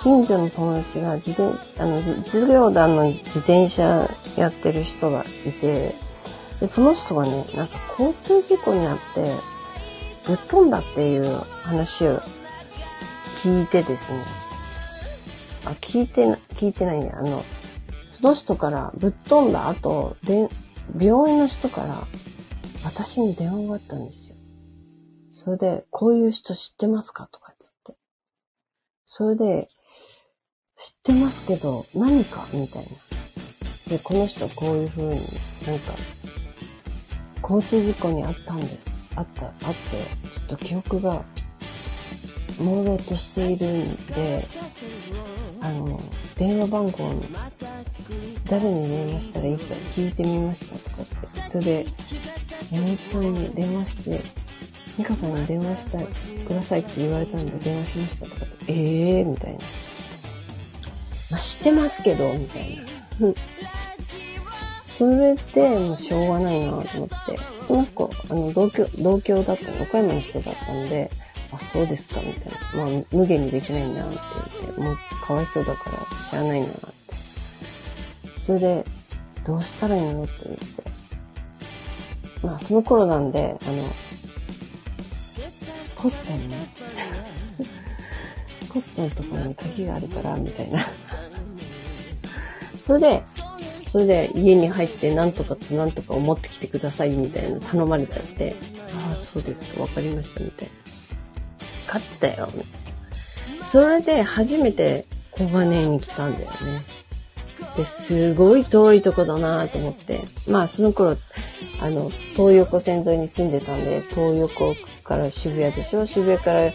[0.00, 5.94] 近所の友達が自転、あの、実業団の自転車やってる人がいて、
[6.60, 9.34] で、その人がね、なんか交通事故になって、
[10.26, 11.26] ぶっ飛んだっていう
[11.62, 12.20] 話を
[13.34, 14.22] 聞いてですね。
[15.64, 17.10] あ、聞いて、聞いてないね。
[17.14, 17.44] あの、
[18.10, 20.50] その人からぶっ飛んだ後、で、
[20.98, 22.06] 病院の人から
[22.84, 24.36] 私に電話があったんですよ。
[25.32, 27.94] それで、こういう人知ってますかとかつって。
[29.06, 29.68] それで、
[30.76, 32.46] 知ってますけど、何か？
[32.52, 32.88] みたいな。
[33.88, 35.94] で、この人こういう風になんか、
[37.50, 38.88] 交通事故にあったんです。
[39.16, 41.24] あった、あって、ちょっと記憶が、
[42.58, 44.40] 朦朧としているんで、
[45.60, 46.00] あの、
[46.36, 47.28] 電話番号に、
[48.44, 51.86] 誰に電話したらいいか聞いてみましたとかって、それで、
[52.70, 54.22] 山本さんに電話して、
[54.96, 56.06] 美香さんに電話したい、
[56.46, 59.58] くださいって言われたんで電話しましたとかって、ええー、みたいな。
[61.32, 62.78] まあ、知ってますけど、みたい
[63.18, 63.34] な。
[65.00, 71.10] それで、もうしょうがないなと思って、その子、あの、同居、同居だったの、岡山の人だったんで、
[71.50, 72.84] あ、そうですか、みたいな。
[72.84, 74.18] まあ、無限にできないんだって
[74.60, 75.96] 言って、もうかわいそうだから
[76.28, 78.40] 知らないんだなって。
[78.40, 78.84] それで、
[79.46, 80.66] どうしたらいいのって言って。
[82.42, 83.82] まあ、その頃なんで、あの、
[85.96, 86.68] ポストにね、
[88.68, 90.84] ポストのところに鍵があるから、みたいな。
[92.78, 93.22] それで、
[93.90, 98.54] それで家に入ってなんとかとなんとかを持ってきてくださいみたいな頼まれちゃって、
[99.06, 100.74] ああ、そうですか、わかりましたみたいな。
[101.86, 103.64] 勝ったよ、みたいな。
[103.64, 106.84] それで初めて小金井に来たんだよね。
[107.76, 110.20] で、すごい遠いとこだなと思って。
[110.46, 111.16] まあ、その頃、
[111.82, 116.06] あの、東横線沿いに住んでたんで、東横から渋谷でしょ？
[116.06, 116.70] 渋谷から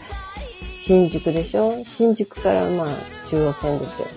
[0.80, 1.82] 新宿でしょ？
[1.86, 2.88] 新宿からまあ、
[3.30, 4.08] 中央線ですよ。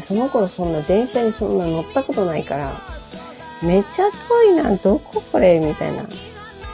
[0.00, 2.80] その頃そんな電車にそんな乗ったことないから、
[3.62, 6.02] めっちゃ遠いな、どここれみたいな。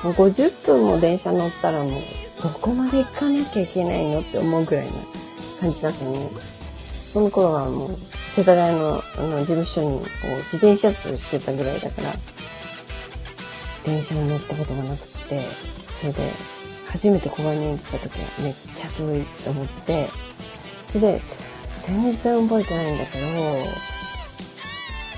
[0.02, 2.02] もう50分も電車乗ったらもう、
[2.42, 4.92] どこまで行かなきゃいけないのって思うぐらいな
[5.60, 6.30] 感じだったのね。
[7.12, 7.98] その頃はもう、
[8.30, 12.14] 世田谷のあの事務所にこう自転車通してたぐらいだから、
[13.84, 15.42] 電車に乗ったことがなくて、
[15.90, 16.32] それで、
[16.86, 20.08] 初めて小金に来た時はめっちゃ遠いと思って、
[20.86, 21.22] それで、
[21.88, 23.28] 全然覚えてないんだけど、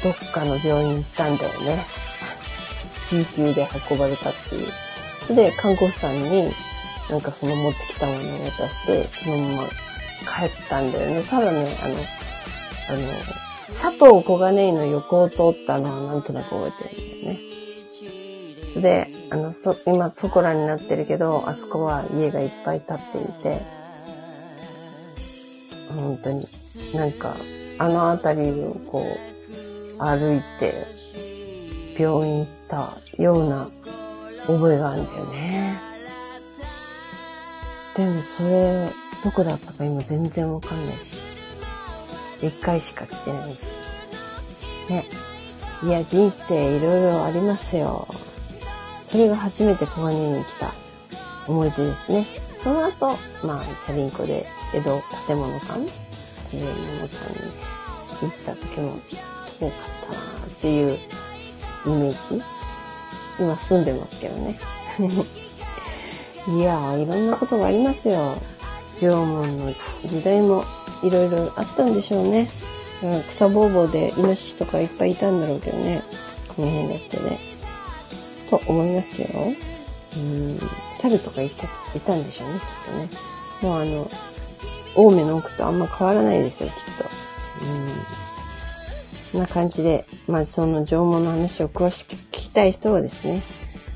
[0.05, 1.85] どっかの病院行ったんだよね。
[3.09, 4.69] 救急で運ばれたっていう。
[5.27, 6.53] それで、看護師さんに、
[7.11, 11.25] なんかその持ってきたものを渡して、そのまま帰ったんだよね。
[11.25, 13.09] ただね、あの、あの、
[13.71, 17.41] 佐藤小金井の横を通ったのはなんとなく覚えてるんだよね。
[18.71, 23.81] それで、あの、そ、今、そこらになってるけど、あそこは家がいっぱい建っていて、
[25.95, 26.49] 本当に、
[26.95, 27.35] なんか、
[27.79, 29.05] あの辺りをこ
[29.99, 30.87] う、歩いて、
[31.99, 33.69] 病院行ったような
[34.47, 35.81] 覚えがあるんだよね。
[37.97, 38.91] でもそれ、
[39.23, 41.17] どこだったか今全然わかんないし。
[42.43, 43.65] 一回しか来てないし。
[44.89, 45.05] ね。
[45.83, 48.09] いや、人生いろいろありますよ。
[49.03, 50.75] それが初めて小金に来た
[51.49, 52.27] 思い出ですね。
[52.63, 56.10] その後、まあ、チャリンコで江戸建物館
[56.51, 57.51] 建物館に
[58.21, 59.01] 行った時も
[59.59, 60.99] 遠かったなっていう
[61.87, 62.43] イメージ。
[63.39, 64.59] 今住んでますけどね。
[66.49, 68.37] いやー、いろんなことがありますよ。
[69.01, 69.73] 縄文の
[70.05, 70.65] 時代も
[71.03, 72.51] いろいろあったんでしょうね。
[73.29, 76.03] 草ぼうぼうでイノシシとかいっぱいいたんだろうけどね。
[76.49, 77.39] この辺だってね。
[78.51, 79.29] と思いますよ。
[80.17, 80.59] うん、
[80.93, 83.09] 猿とかいたいたんでしょうね、きっとね。
[83.63, 84.11] もうあの、
[85.01, 87.05] 青梅の奥とあんま変わらないですよ、きっと。
[87.65, 87.89] うん。
[89.33, 93.43] こんな感じで、まあその縄文の話を詳しく聞きたい人はですね、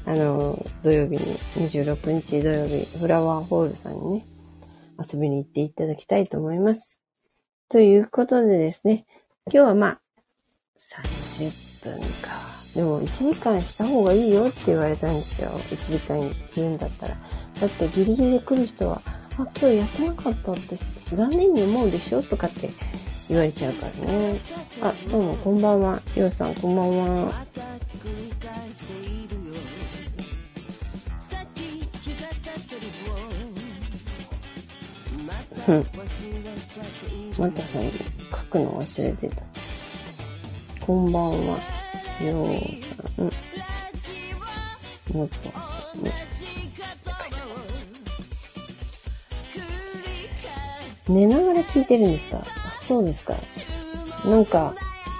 [0.07, 1.19] あの、土曜日に、
[1.57, 4.27] 26日土曜日、フラワーホールさんにね、
[4.99, 7.03] 遊びに行っていただきたいと思います。
[7.69, 9.05] ということでですね、
[9.53, 10.01] 今日はまあ、
[10.79, 12.55] 30分か。
[12.75, 15.51] でも1時間した方がいいよって言われたんですよ。
[15.51, 17.17] 1時間にするんだったら。
[17.61, 19.03] だってギリギリで来る人は、
[19.37, 20.77] あ、今日やってなかったって
[21.12, 22.23] 残念に思うでしょ？
[22.23, 22.70] とかって
[23.29, 24.37] 言われちゃうからね。
[24.81, 26.01] あ、どうもこんばんは。
[26.14, 27.47] ようさんこんばんは。
[35.66, 35.87] うん。
[37.38, 39.42] またさん、書くの忘れてた。
[40.81, 41.59] こんばんは。
[42.23, 43.33] ようさん。
[45.18, 46.05] またさん。
[51.09, 52.43] 寝ながら聞いてるんですか？
[52.67, 53.37] あそうですか。
[54.25, 54.75] なんか、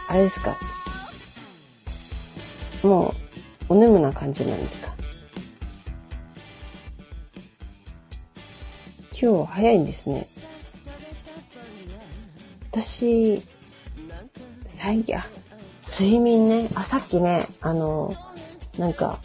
[0.09, 0.57] あれですか。
[2.83, 3.15] も
[3.69, 4.95] う、お眠な感じなんですか？
[9.21, 10.27] 今日早いんですね。
[12.71, 13.41] 私、
[14.67, 15.27] 最近、あ、
[15.87, 18.15] 睡眠ね、あ、さっきね、あの、
[18.77, 19.21] なんか、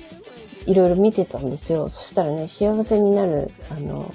[0.66, 1.90] いろいろ見てたんですよ。
[1.90, 4.14] そしたらね、幸せになる、あの、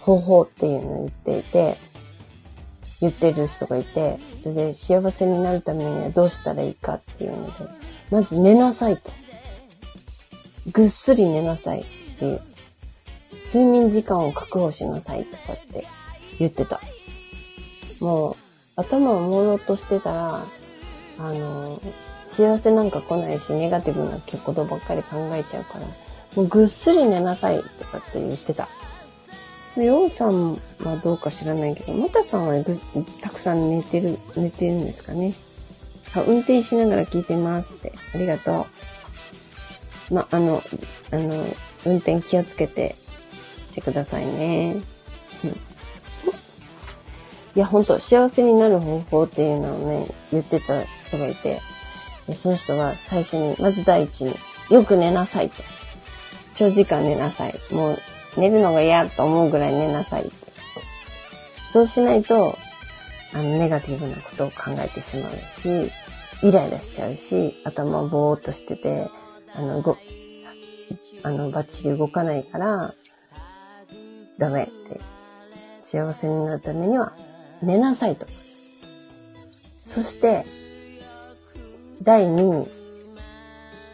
[0.00, 1.76] 方法っていうのを言っていて、
[3.00, 7.52] 言ってる人がいて、それで幸せになるためにはどうしたらいいかっていうので、
[8.10, 9.10] まず寝なさいと。
[10.72, 11.84] ぐっすり寝なさいっ
[12.18, 12.40] ていう。
[13.52, 15.86] 睡眠時間を確保しなさいとかって
[16.38, 16.80] 言ってた。
[18.00, 18.36] もう、
[18.76, 20.44] 頭を朦朧としてたら、
[21.18, 21.80] あの、
[22.26, 25.86] 幸せなんか来ないし、ネガティブなことばっかり考えちゃうから、
[26.34, 28.68] もうぐっすり寝なさいとかって言ってた。
[29.76, 32.54] ようさんはどうか知らないけど、またさんは
[33.20, 35.34] たくさん寝てる、寝てるんですかね。
[36.12, 37.92] あ運転しながら聞いてますって。
[38.14, 38.66] ありがと
[40.10, 40.14] う。
[40.14, 40.62] ま、あの、
[41.12, 41.46] あの、
[41.84, 42.96] 運転気をつけて
[43.68, 44.82] してくださいね。
[47.54, 51.60] いや、ほんと、幸せになる方法っていうのをね、言ってた人がいて、
[52.34, 54.34] その人が最初に、まず第一に、
[54.70, 55.62] よく寝なさいと。
[56.54, 57.54] 長時間寝なさい。
[57.72, 57.98] もう、
[58.36, 60.30] 寝るのが嫌と思うぐらい寝なさい。
[61.68, 62.56] そうしないと、
[63.32, 65.92] あの、ネガティブなことを考えてしまうし、
[66.42, 69.08] イライラしちゃうし、頭ぼーっとしてて、
[69.54, 69.96] あの、ご、
[71.22, 72.94] あの、バッチリ動かないから、
[74.38, 75.00] ダメって。
[75.82, 77.12] 幸せになるためには、
[77.62, 78.26] 寝なさいと。
[79.72, 80.44] そして、
[82.02, 82.68] 第2に、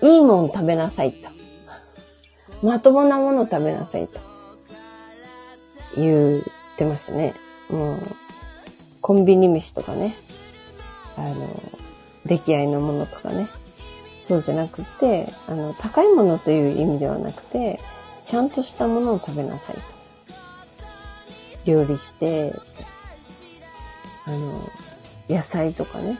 [0.02, 1.30] いいもん食べなさいと。
[2.62, 4.20] まともなもの食べなさいと。
[5.96, 6.42] 言っ
[6.76, 7.34] てましたね。
[7.70, 8.00] もう、
[9.00, 10.14] コンビニ飯とかね。
[11.16, 11.62] あの、
[12.24, 13.48] 出来合いのものとかね。
[14.20, 17.80] そうじゃなくて、あの、高いものという意味ではなくて、
[18.24, 19.82] ちゃんとしたものを食べなさいと。
[21.64, 22.52] 料理して、
[24.24, 24.60] あの、
[25.28, 26.18] 野菜とかね。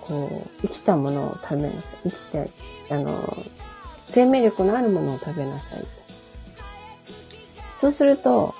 [0.00, 2.10] こう、生きたものを食べなさい。
[2.10, 2.50] 生きて、
[2.90, 3.46] あの、
[4.08, 5.84] 生命力のあるものを食べなさい。
[7.74, 8.54] そうすると、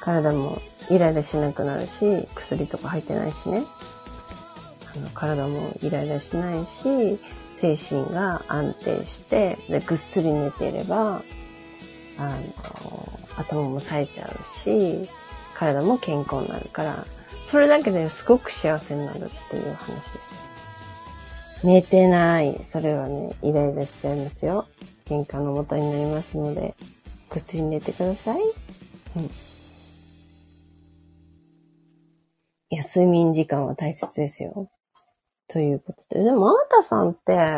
[0.00, 3.64] 体もイライラしなくなるし、薬とか入ってないしね。
[4.94, 7.18] あの体もイライラしないし、
[7.56, 11.22] 精神が安定して、でぐっすり寝ていれば、
[12.18, 15.08] あの、頭も冴えちゃうし、
[15.54, 17.06] 体も健康になるから、
[17.44, 20.36] それだけですごく幸せになるっていう話です。
[21.64, 22.60] 寝てない。
[22.62, 24.66] それはね、イライラしちゃいますよ。
[25.06, 26.74] 喧嘩のもとになりますので、
[27.30, 28.40] ぐっすり寝てください。
[29.16, 29.30] うん。
[32.70, 34.70] いや、睡眠時間は大切ですよ。
[35.48, 36.22] ということで。
[36.22, 37.56] でも、あなたさんって、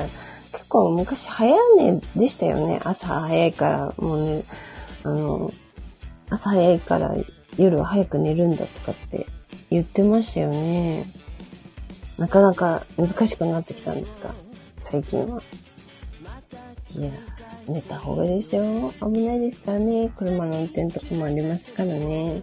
[0.52, 2.80] 結構昔早寝でしたよね。
[2.84, 4.44] 朝早いから、もうね、
[5.02, 5.52] あの、
[6.28, 7.14] 朝早いから
[7.58, 9.26] 夜は早く寝るんだとかって
[9.68, 11.06] 言ってましたよね。
[12.16, 14.32] なかなか難しくなってきたんですか？
[14.80, 15.42] 最近は。
[16.94, 17.10] いや、
[17.66, 18.92] 寝た方がいいですよ。
[19.00, 20.12] 危ないですからね。
[20.14, 22.42] 車の運転とかもありますからね。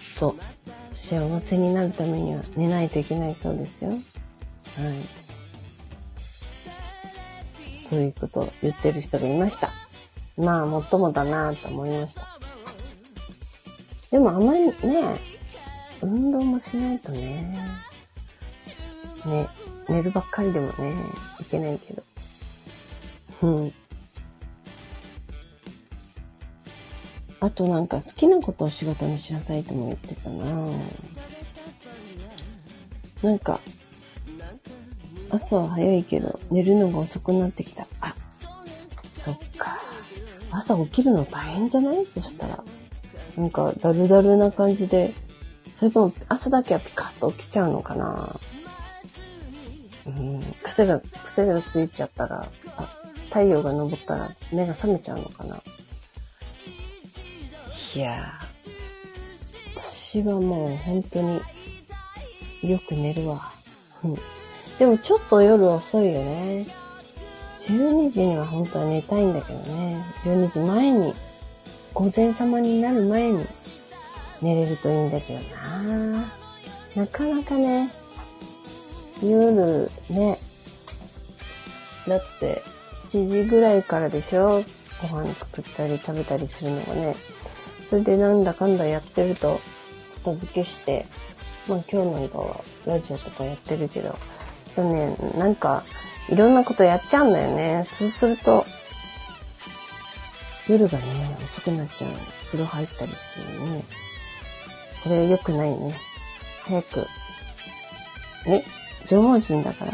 [0.00, 0.36] そう。
[1.04, 3.90] 幸せになるためには寝ないといけないそうですよ。
[3.90, 4.00] はい。
[7.70, 9.70] そういうことを言ってる人がいました。
[10.38, 12.22] まあ、もっともだなと思いました。
[14.10, 14.72] でもあまりね、
[16.00, 17.54] 運動もしないとね。
[19.26, 19.46] ね、
[19.90, 20.72] 寝るばっかりでもね、
[21.38, 22.02] いけないけど。
[23.42, 23.74] うん。
[27.40, 30.72] あとなんか好きなことを仕事にしなさいとも言ってたな
[33.22, 33.60] なんか、
[35.30, 37.86] 朝は早いけど、寝るのが遅くなってきた。
[38.00, 38.14] あ、
[39.10, 39.80] そっか。
[40.50, 42.06] 朝起きるの大変じゃない？
[42.06, 42.62] そしたら。
[43.36, 45.14] なんか、だるだるな感じで。
[45.72, 48.36] それとも、朝だけはピカッと起きちゃうのかな？
[50.06, 52.88] うん、癖が、癖がついちゃったら、あ、
[53.28, 55.60] 太陽が昇ったら目が覚めちゃうのかな？
[57.94, 58.40] いや、
[59.76, 61.40] 私はもう本当に
[62.62, 63.40] よく寝るわ。
[64.02, 64.14] うん。
[64.78, 66.66] でもちょっと夜遅いよね。
[67.60, 70.04] 12時には本当は寝たいんだけどね。
[70.22, 71.14] 12時前に、
[71.94, 73.46] 午前様になる前に
[74.42, 76.32] 寝れるといいんだけどな。
[76.96, 77.90] なかなかね、
[79.22, 80.38] 夜ね、
[82.08, 82.62] だって
[82.96, 84.64] 7時ぐらいからでしょ？
[85.00, 87.16] ご飯作ったり食べたりするのがね。
[87.84, 89.60] それでなんだかんだやってると、
[90.24, 91.06] 片付けして、
[91.68, 94.16] まあ今日なんかはラジオとかやってるけど、
[94.74, 95.84] とね、なんか
[96.28, 97.86] いろんなことやっちゃうんだよね。
[97.98, 98.64] そうすると、
[100.66, 102.10] 夜がね、遅くなっちゃう。
[102.46, 103.84] 風呂入ったりするね。
[105.02, 105.94] これ良くないね。
[106.62, 107.06] 早く。
[108.46, 108.64] え？
[109.04, 109.92] 縄文人だから？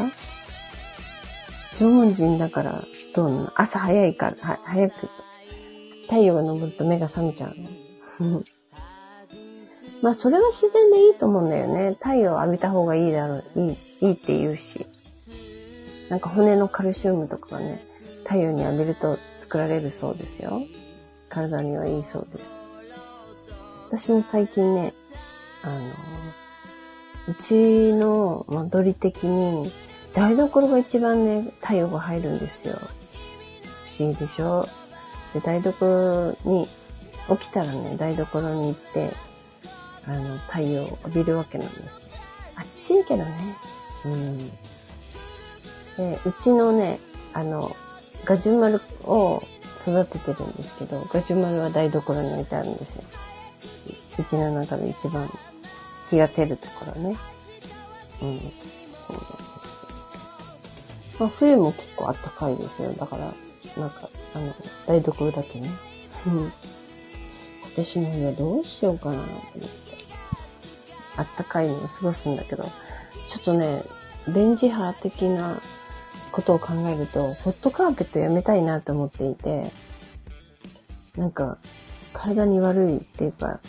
[1.75, 2.81] 縄文人だから、
[3.13, 3.51] どうなの？
[3.55, 5.09] 朝早いから、は、早く、
[6.03, 7.55] 太陽が昇ると目が覚めちゃう。
[10.01, 11.95] まあ、それは自然でいいと思うんだよね。
[12.01, 14.85] 太陽浴びた方がいいだろう、いい、いいって言うし。
[16.09, 17.85] なんか骨のカルシウムとかがね、
[18.23, 20.61] 太陽に浴びると作られるそうですよ。
[21.29, 22.67] 体にはいいそうです。
[23.87, 24.93] 私も最近ね、
[25.63, 25.75] あの、
[27.29, 29.71] うちの間取り的に、
[30.13, 32.79] 台所が一番ね、太陽が入るんですよ。
[33.85, 34.67] 不思議でしょ？
[35.33, 36.67] で、台所に、
[37.37, 39.13] 起きたらね、台所に行って、
[40.05, 42.09] あの、太陽を浴びるわけなんですよ。
[42.55, 43.55] あっちいけどね。
[44.05, 44.49] うん。
[45.97, 46.99] で、うちのね、
[47.33, 47.75] あの、
[48.25, 49.43] ガジュマルを
[49.79, 53.03] 育ててるんですけど、ガジュマルは台所に置いてあるんですよ。
[54.19, 55.29] うちの中で一番
[56.09, 57.17] 日が照るところね。
[58.21, 58.39] うん、
[58.91, 59.21] そうなん
[59.53, 59.85] です。
[61.19, 62.93] まあ、冬も結構暖かいですよ。
[62.93, 63.33] だから、
[63.77, 64.53] なんか、あの、
[64.85, 65.69] 台所だけね。
[66.27, 66.53] うん。
[67.73, 70.01] 今年の冬はどうしようかなと思って。
[71.17, 72.63] あったかいのを過ごすんだけど、
[73.27, 73.83] ちょっとね、
[74.27, 75.61] 電磁波的な
[76.31, 79.71] ことを考えると、ホットカーペットやめたいなと思っていて、
[81.17, 81.57] なんか、
[82.13, 83.59] 体に悪いっていうか、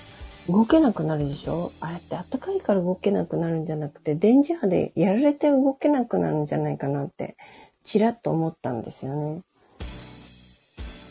[0.48, 1.72] 動けなくなるでしょ？
[1.80, 7.36] あれって暖かいから動けなくなるんじゃなくて、電磁波でやられて動けなくなるんじゃないかなって、
[7.84, 9.42] ちらっと思ったんですよね。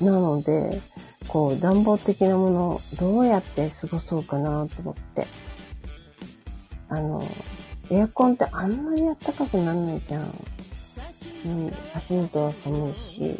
[0.01, 0.81] なので、
[1.27, 5.27] こう、暖房的なものをどうやって過ごそうかなと思って。
[6.89, 7.23] あの、
[7.89, 10.33] エアコンってあんまり暖かくならないじゃん。
[11.45, 13.35] うん、足元は寒いし。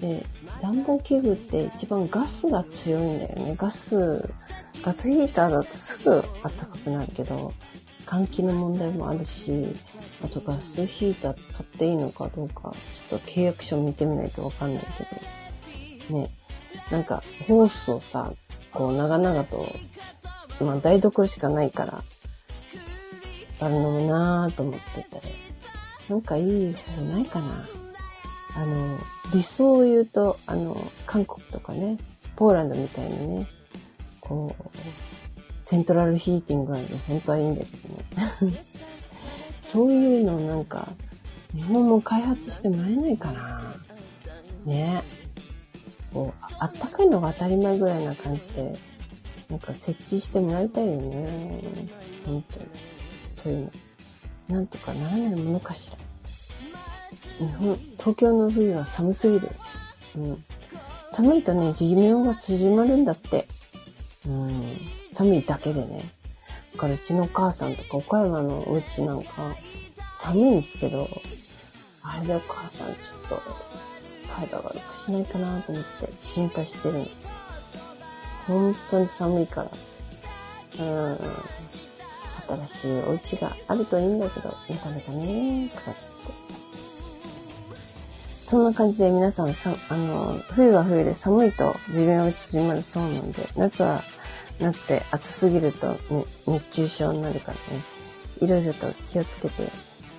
[0.00, 0.24] で、
[0.60, 3.54] 暖房器具って一番ガスが強いんだよね。
[3.56, 4.28] ガス、
[4.82, 7.52] ガスヒーターだとすぐ暖かくなるけど、
[8.06, 9.74] 換気の問題もあるし、
[10.22, 14.84] あとガスヒーター使っていいのかどうか、ちょっと契約書見てみないとわかんない
[16.08, 16.18] けど。
[16.18, 16.30] ね。
[16.90, 18.32] なんか、ホースをさ、
[18.72, 19.66] こう長々と、
[20.60, 22.02] まあ台所しかないから、
[23.60, 25.22] あるのもなぁと思ってたら、
[26.08, 27.68] なんかいい方ないかな。
[28.56, 28.98] あの、
[29.32, 30.76] 理想を言うと、あの、
[31.06, 31.98] 韓国とかね、
[32.36, 33.48] ポーランドみたいにね、
[34.20, 34.64] こう、
[35.64, 37.94] セントラルヒーティングがあるの本当はいいんだけど
[38.48, 38.54] ね。
[39.60, 40.88] そういうのなんか、
[41.54, 43.74] 日本も開発してもらえないかな。
[44.64, 45.02] ね。
[46.14, 48.72] こう、あったかいのが当たり前ぐらいな感じで、
[49.50, 51.60] なんか設置してもらいたいよね。
[52.24, 52.66] 本当に。
[53.28, 54.56] そういうの。
[54.56, 55.98] なんとかならないものかしら。
[57.38, 59.50] 日本、東京の冬は寒すぎる。
[60.16, 60.44] うん。
[61.06, 63.48] 寒いとね、寿命が縮まるんだって。
[64.26, 64.66] うん。
[65.10, 66.12] 寒いだけでね。
[66.74, 69.56] だからうちのお母さんとか岡山のお家なんか、
[70.12, 71.08] 寒いんですけど、
[72.02, 72.94] あれでお母さんちょ
[73.26, 73.42] っと、
[74.34, 77.06] 体悪くしないかなと思って心配してる。
[78.46, 79.66] 本当に寒いか
[80.78, 80.84] ら。
[80.84, 81.18] うん。
[82.46, 86.00] 新しいお家があるといいんだけど、なかなかね、とかって。
[88.38, 94.04] そんな感じで皆さんさ、あの、冬は冬で寒いと寿命が縮まるそうなんで、夏は
[94.60, 95.98] 夏で暑すぎると、ね、
[96.46, 97.82] 熱中症になるからね、
[98.40, 99.70] いろいろと気をつけて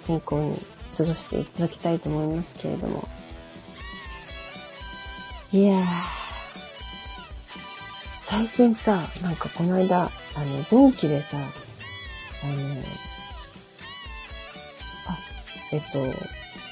[0.08, 0.60] 健康に
[0.98, 3.08] 過ごしていただきたいと思いますけれども。
[5.56, 5.84] いやー、
[8.20, 11.42] 最近さ、なんかこの間、あの、ドンキでさ、あ
[12.48, 12.82] の、
[15.08, 15.18] あ、
[15.72, 16.04] えっと、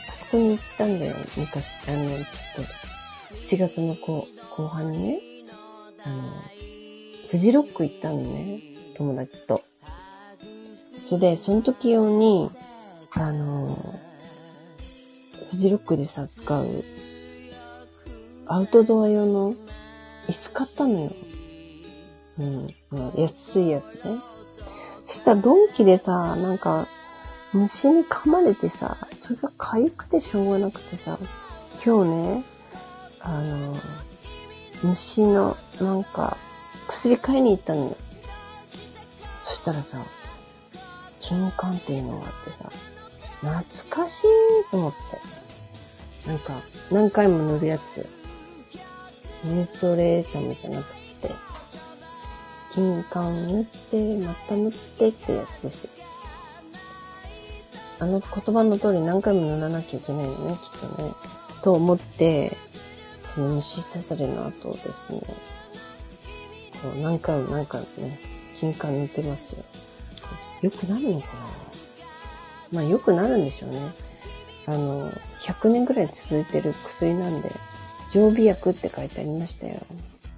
[0.10, 1.78] あそこに行ったんだよ、昔。
[1.88, 2.26] あの、ちょっ
[3.32, 5.22] と、7月の後後半にね、
[6.04, 6.18] あの、
[7.32, 8.60] フジロック行ったのね、
[8.96, 9.64] 友達と。
[11.06, 12.52] それで、その時用に、
[13.12, 13.98] あの、
[15.50, 16.84] フジロックでさ、使う、
[18.54, 19.56] アウトドア用の
[20.28, 21.12] 椅子買ったのよ。
[22.38, 24.02] うん、安いやつね。
[25.06, 26.86] そしたらドンキでさ、なんか、
[27.52, 31.18] 虫に噛まれてさ、それが痒くてしょうがなくてさ、
[31.84, 32.46] 今日ね、
[33.22, 33.76] あの、
[34.84, 36.38] 虫の、なんか、
[36.88, 37.98] 薬買いに行ったのよ。
[39.44, 39.98] そしたらさ、
[41.20, 42.72] 金柑っていうのがあってさ、
[43.42, 44.28] 懐かしい
[44.70, 44.94] と思っ
[46.24, 46.30] て。
[46.30, 46.54] なんか、
[46.92, 48.08] 何回も塗るやつ。
[49.44, 51.32] メンソレータムじゃなくて、
[52.72, 55.90] 金柑塗って、また塗ってってやつですよ。
[58.00, 61.12] あの言葉の通り何回も塗らなきゃいけないよね、きっとね。
[61.62, 62.58] と思って、
[63.24, 65.22] その虫刺されの後ですね、
[66.82, 68.20] こう何回も何回もね、
[68.60, 69.64] 金柑塗ってますよ。
[70.62, 71.34] よくなるのかな？
[72.72, 73.80] まあよくなるんでしょうね。
[74.66, 77.52] あの、100年ぐらい続いてる薬なんで、
[78.14, 79.80] 常備薬って書いてありましたよ。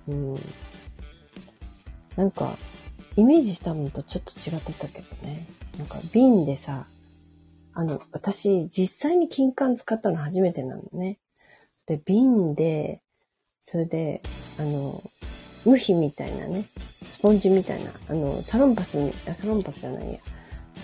[0.07, 0.35] うん。
[2.15, 2.57] なんか、
[3.17, 5.45] イメージしたのとちょっと違ってたけどね。
[5.77, 6.87] なんか瓶でさ、
[7.73, 11.19] あの、私、実際に金柑使ったの初めてなのね。
[11.85, 13.01] で、瓶で、
[13.59, 14.21] それで、
[14.57, 15.03] あの、
[15.65, 16.63] 無比みたいなね、
[17.09, 20.19] スポンジみたいな、あの、サロンパスに、あ、サロンパスじゃないや、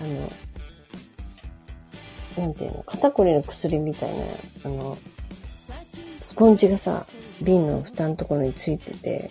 [0.02, 0.30] あの、
[2.36, 4.24] なんていうの、肩こりの薬みたいな、
[4.64, 4.98] あの、
[6.32, 7.04] スポンジがさ、
[7.42, 9.30] 瓶の蓋のところについてて、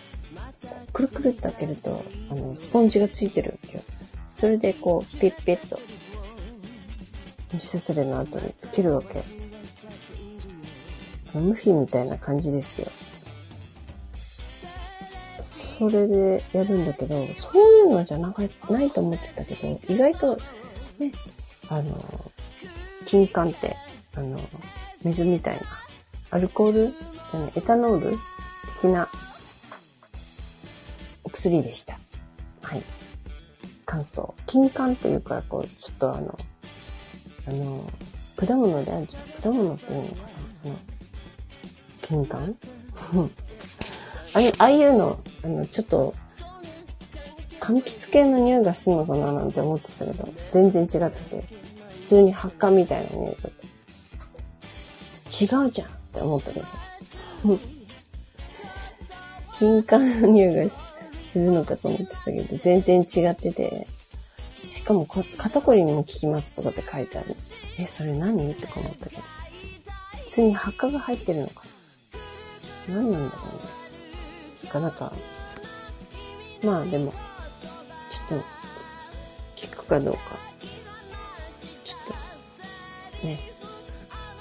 [0.92, 3.82] くるくるって開けると、あの、スポンジがついてるわけよ。
[4.28, 5.80] それでこう、ピッピッと、
[7.52, 9.20] 虫刺されの後につけるわけ。
[11.34, 12.86] 無比みたいな感じですよ。
[15.40, 20.36] それでやるんだけど、そういうのじゃなかないと思ってたけど、意外と、
[21.00, 21.12] ね、
[21.68, 22.30] あの、
[23.06, 23.74] 金柑って、
[24.14, 24.40] あの、
[25.02, 25.81] 水みたいな、
[26.32, 26.94] アルコール、
[27.34, 28.16] あのエタノール
[28.80, 29.06] 的な
[31.24, 31.98] お薬でした。
[32.62, 32.82] はい。
[33.84, 34.34] 感想。
[34.46, 36.38] 金柑っていうか、こう、ちょっとあの、
[37.46, 37.84] あの、
[38.34, 39.24] 果物であるじゃん。
[39.42, 40.22] 果物っていうのかな
[40.64, 40.78] あの、
[42.00, 42.54] 金柑
[44.32, 46.14] ああああいうの、あの、ちょっと、
[47.60, 51.44] 柑橘系の匂いがするのかななんて思ってたけど、全然違ってて、
[51.96, 53.62] 普通に発火みたいな匂いだった。
[55.44, 56.66] 違うじゃんって思ったけど。
[59.58, 60.70] 金柑の匂いが
[61.24, 63.86] するのかと思ってたけど、全然違ってて、
[64.70, 67.34] しかも肩こりにも効きますとかって書いてある。
[67.78, 68.54] え、それ何？
[68.54, 69.22] とか思ったけど。
[70.24, 71.64] 普通に発火が入ってるのか
[72.88, 73.60] な何なんだろうね。
[74.64, 75.12] なかなか。
[76.62, 77.12] まあでも、
[78.10, 78.44] ちょっと、
[79.76, 80.20] 効くかどうか。
[81.84, 82.06] ちょっ
[83.20, 83.52] と、ね。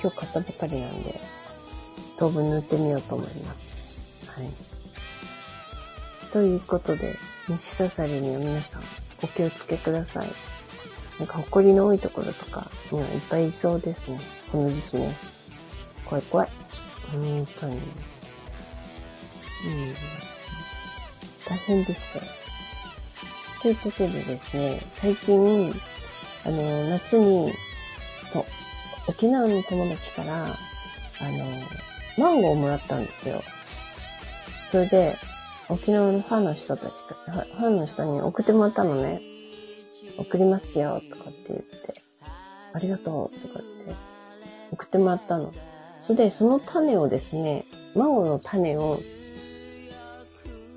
[0.01, 1.19] 今日買ったばかりなんで、
[2.21, 4.29] 当分塗ってみようと思います。
[4.29, 4.47] はい。
[6.31, 7.17] ということで、
[7.47, 8.83] 虫刺されには皆さん
[9.23, 10.27] お気をつけください。
[11.17, 14.21] なんか、埃の多いところとかにはいっぱいいそうですね。
[14.51, 15.17] この時期ね。
[16.05, 16.49] 怖い怖い。
[17.11, 17.77] 本当に。
[17.77, 17.81] うん。
[21.49, 22.25] 大変でしたよ。
[23.63, 25.73] ということでですね、最近、
[26.45, 27.51] あの、夏に、
[28.31, 28.45] と、
[29.07, 30.55] 沖縄の友達から、
[31.19, 31.45] あの、
[32.21, 33.41] マンゴーをもらったんですよ。
[34.69, 35.17] それで、
[35.69, 39.21] 沖縄のファンの人たちか、ファンの人に送ってもらったのね。
[40.17, 42.03] 送りますよ、とかって言って。
[42.73, 43.95] ありがとう、とかって
[44.71, 45.53] 送ってもらったの。
[45.99, 47.65] それで、その種をですね、
[47.95, 48.99] マンゴーの種を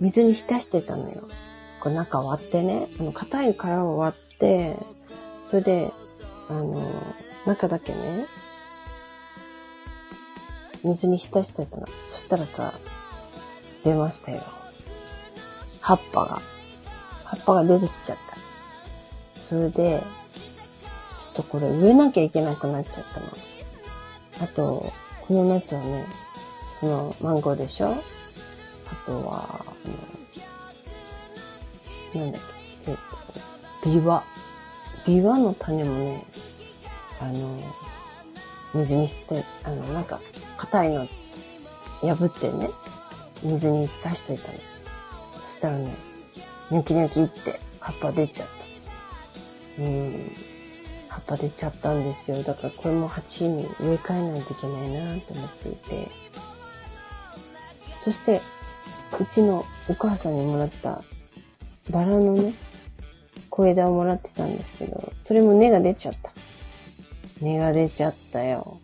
[0.01, 1.28] 水に浸してたのよ。
[1.80, 4.76] こう中割ってね、あの、硬い皮を割って、
[5.45, 5.90] それで、
[6.49, 6.82] あの、
[7.47, 8.26] 中だけね、
[10.85, 11.87] 水に浸してたの。
[12.11, 12.74] そしたらさ、
[13.85, 14.43] 出ましたよ。
[15.80, 16.43] 葉っぱが。
[17.24, 18.18] 葉っぱが出てきちゃっ
[19.35, 19.41] た。
[19.41, 20.03] それで、
[21.18, 23.26] ちょっとこれ植えなきゃいけなくなっちゃったの。
[24.41, 26.07] あと、この夏はね、
[26.78, 27.89] そのマンゴーでしょ？
[27.89, 27.95] あ
[29.07, 29.64] とは、
[32.14, 32.43] あの、なんだっ
[32.85, 32.97] け、えっ
[33.82, 34.24] と、ビワ。
[35.07, 36.24] ビワの種もね、
[37.20, 37.59] あの、
[38.74, 40.20] 水にして、あの、なんか、
[40.75, 41.07] 硬いの
[42.03, 42.68] 破ってね、
[43.45, 44.59] 水に浸しといたの。
[45.47, 45.95] そしたらね、
[46.68, 48.49] ニョキニョキって葉っぱ出ちゃっ
[49.77, 49.83] た。
[49.83, 50.33] うん。
[51.09, 52.43] 葉っぱ出ちゃったんですよ。
[52.43, 56.09] だからこれも鉢に植え替えないといけないなと思っていて。
[58.01, 58.41] そして、
[59.20, 61.05] うちのお母さんにもらった
[61.89, 62.55] バラのね、
[63.49, 66.33] 小枝をもらってたんですけど、それも根が出ちゃった。
[67.41, 68.81] 根が出ちゃったよ。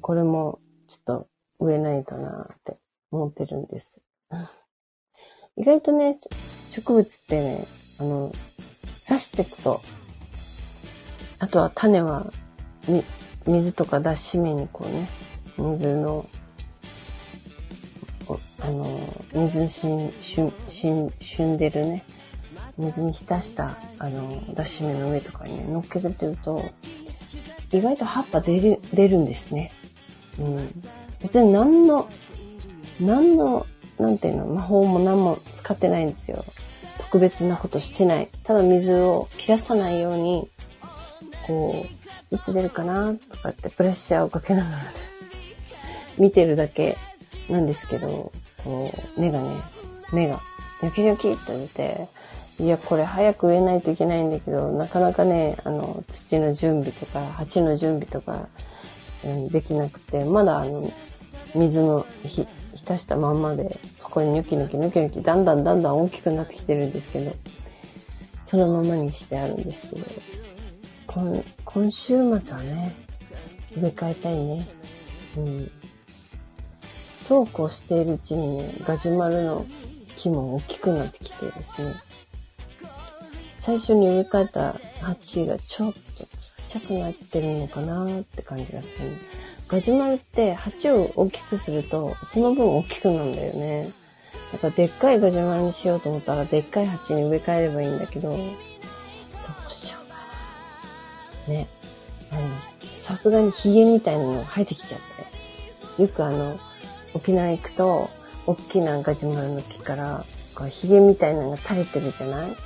[0.00, 0.58] これも
[0.92, 1.28] ちょっと
[1.58, 2.76] 植えないとなって
[3.10, 4.02] 思ってるんです。
[5.56, 6.14] 意外とね、
[6.70, 7.64] 植物ってね、
[7.98, 8.32] あの、
[9.06, 9.80] 刺していくと、
[11.38, 12.30] あとは種は、
[12.86, 13.04] み、
[13.46, 15.08] 水とか脱脂面にこうね、
[15.56, 16.26] 水の、
[18.60, 22.04] あの、水にしん、しゅん、しん、旬でるね、
[22.76, 26.62] 水に浸した、あの、脱脂面の上とかにね、乗っけてると、
[27.70, 29.72] 意外と葉っぱ出る、出るんですね。
[30.38, 30.82] うん。
[31.20, 32.08] 別に何の、
[33.00, 33.66] 何の、
[33.98, 36.44] なんていうの、魔法も何も使ってないんですよ。
[36.98, 38.28] 特別なことしてない。
[38.42, 40.48] ただ水を切らさないように、
[41.46, 41.84] こ
[42.30, 44.78] う、いつ出るかなとかってプレッシャーをかけながら
[46.16, 46.96] 見てるだけ
[47.50, 48.32] なんですけど、
[48.64, 49.56] こう、根がね、
[50.12, 50.40] 芽が
[50.82, 52.08] ニョキニョキっと出て、
[52.58, 58.48] いや、これ早く植えないといけないんだけど、なかなかね、あの、土の準備とか、鉢の準備とか、
[59.50, 60.90] できなくて、まだあの、
[61.54, 67.34] 水のひ浸したまんまで、そこにニョキニョキニョキニョキ、だんだんだんだん大きくなってきてるんですけど、
[68.44, 70.06] そのままにしてあるんですけど、
[71.06, 72.94] 今今週末はね、
[73.76, 74.68] 植え替えたいね。
[75.36, 75.70] うん。
[77.22, 79.66] そうこうしているうちにね、ガジュマルの
[80.16, 81.94] 木も大きくなってきてですね、
[83.64, 86.28] 最初に植え替えた鉢がちょっとちっ
[86.66, 89.16] ちゃくなってるのかなって感じがする。
[89.68, 93.92] ガジュマルって鉢を大きくすると、その分大きくなるんだよね。
[94.52, 100.16] だからでっかいガジュマルにしようと思ったら、でっかい鉢に植え替えればいいんだけど、どうしようか
[101.46, 101.54] な。
[101.54, 101.68] ね。
[102.32, 102.48] あの、
[102.96, 105.00] さすがにヒゲみたいなの生えてきちゃっ
[105.96, 106.02] て。
[106.02, 106.58] よくあの、
[107.14, 108.10] 沖縄行くと、
[108.44, 112.56] 大きなガジュマルの木から、こうヒゲみたいなのが垂れてるじゃない？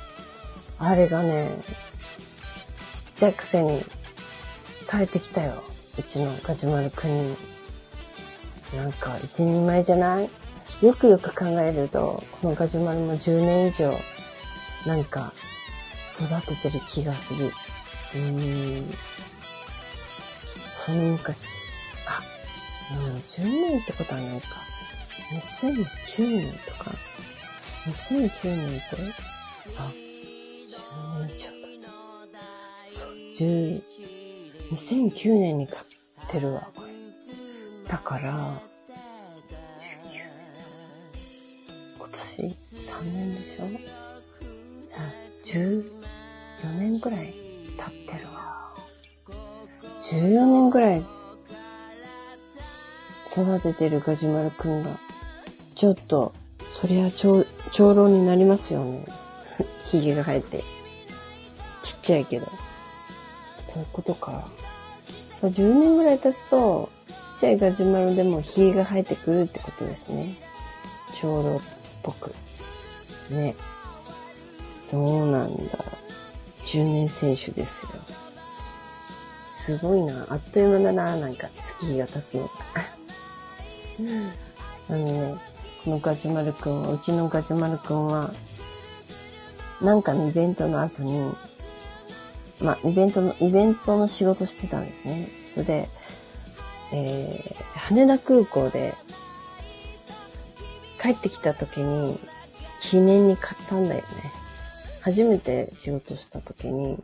[0.79, 1.63] あれがね、
[2.91, 3.83] ちっちゃいくせに
[4.85, 5.63] 垂れてきたよ。
[5.97, 7.37] うちのガジュマルくんに。
[8.75, 10.29] なんか一人前じゃない？
[10.81, 13.91] よくよく考えると、このガジュマルも10年以上、
[14.85, 15.33] なんか、
[16.15, 17.51] 育ててる気がする。
[18.13, 18.93] うーん。
[20.75, 21.45] その昔、
[22.07, 22.21] あ、
[22.93, 24.47] うん、10年ってことはないか。
[25.31, 26.91] 2009年とか。
[27.87, 28.97] 2009年って、
[29.77, 29.91] あ、
[31.25, 31.49] 年以上
[32.31, 32.39] だ。
[32.83, 33.81] そう、10、
[34.71, 36.91] 2009年に買ってるわ、これ。
[37.89, 38.61] だから、
[41.97, 43.65] 今年3年でしょ、
[45.43, 45.83] 14
[46.77, 47.33] 年ぐらい
[47.77, 48.73] 経ってるわ。
[49.99, 51.03] 14年ぐらい
[53.41, 54.89] 育ててるガジュマルくんが、
[55.75, 56.33] ちょっと、
[56.71, 59.05] そりゃ長、長老になりますよね。
[59.85, 60.63] ひげが生えて。
[62.07, 62.49] ちっちゃいけど。
[63.59, 64.47] そういうことか。
[65.41, 70.37] 10年ぐらい経つと、ちっちゃいガジュマルでもひげが生えてくるってことですね。
[71.19, 71.61] 長老っ
[72.03, 72.33] ぽく。
[73.29, 73.55] ね。
[74.69, 75.83] そうなんだ。
[76.63, 77.91] 10年選手ですよ。
[79.51, 80.25] すごいな。
[80.29, 81.17] あっという間だな。
[81.17, 82.51] なんか月日が経つのが。
[84.89, 85.35] あのね、
[85.83, 88.33] このガジュマルくんは、うちのガジュマルくんは、
[89.81, 91.35] なんかのイベントの後に、
[92.59, 95.29] まあ、イベントの、イベントの仕事してたんですね。
[95.49, 95.89] それで、
[96.91, 98.95] えー、羽田空港で、
[101.01, 102.19] 帰ってきた時に、
[102.79, 104.07] 記念に買ったんだよね。
[105.01, 107.01] 初めて仕事した時に、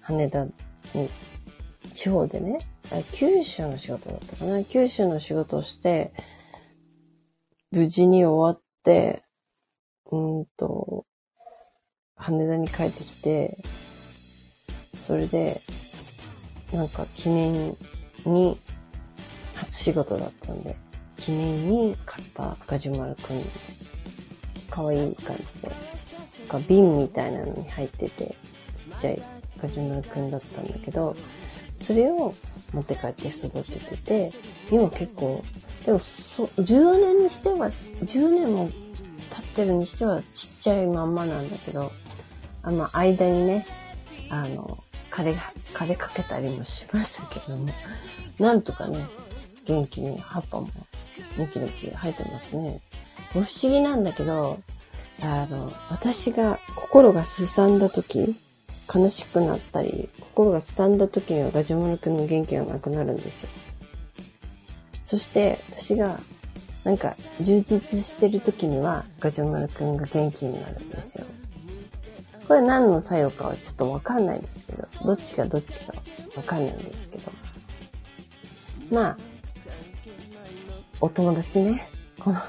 [0.00, 0.52] 羽田に、
[1.94, 2.66] 地方でね、
[3.12, 4.64] 九州の仕事だったかな。
[4.64, 6.12] 九州の仕事をして、
[7.70, 9.22] 無事に終わって、
[10.10, 11.06] うんと、
[12.16, 13.58] 羽田に帰ってきて、
[14.96, 15.60] それで、
[16.72, 17.76] なんか記念
[18.24, 18.56] に、
[19.54, 20.76] 初仕事だったんで、
[21.16, 23.90] 記念に買ったガジュマルくんです。
[24.70, 25.68] かわいい感じで。
[25.68, 28.34] なんか瓶みたいなのに入ってて、
[28.76, 29.22] ちっちゃい
[29.62, 31.16] ガジュマルくんだったんだけど、
[31.76, 32.34] それを
[32.72, 34.32] 持って帰って育ててて、
[34.70, 35.44] 今結構、
[35.84, 37.70] でもそ、10年にしては、
[38.02, 38.70] 10年も
[39.30, 41.92] 経ってるにしてはちっちゃいまんまなんだけど、
[42.62, 43.66] あの、間にね、
[44.32, 45.32] あの、枯れ、
[45.74, 47.68] 枯れかけたりもしましたけども、
[48.38, 49.06] なんとかね、
[49.66, 50.70] 元気に葉っぱも
[51.36, 52.80] ニキニキ生えてますね。
[53.32, 54.58] 不思議なんだけど、
[55.22, 58.34] あの、私が心がすさんだ時、
[58.92, 63.50] 悲しくなったり、心がすさんだ時にはガジュマルくんの元気がなくなるんですよ。
[65.02, 66.18] そして私が
[66.84, 71.26] なんか充実してる時にはガジュマルくんが元気になるんですよ。
[72.48, 75.94] これ何の作用かはちょっとわかんないですけど、どっちがどっちか
[76.36, 77.32] わかんないんですけど。
[78.90, 79.18] まあ、
[81.00, 81.88] お友達ね、
[82.18, 82.40] この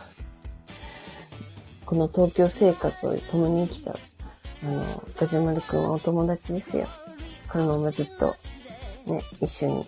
[1.86, 3.91] この東京生活を共に生きた、
[4.64, 6.88] あの、ガジュマルくんはお友達ですよ。
[7.48, 8.36] このままずっと、
[9.06, 9.86] ね、一緒に、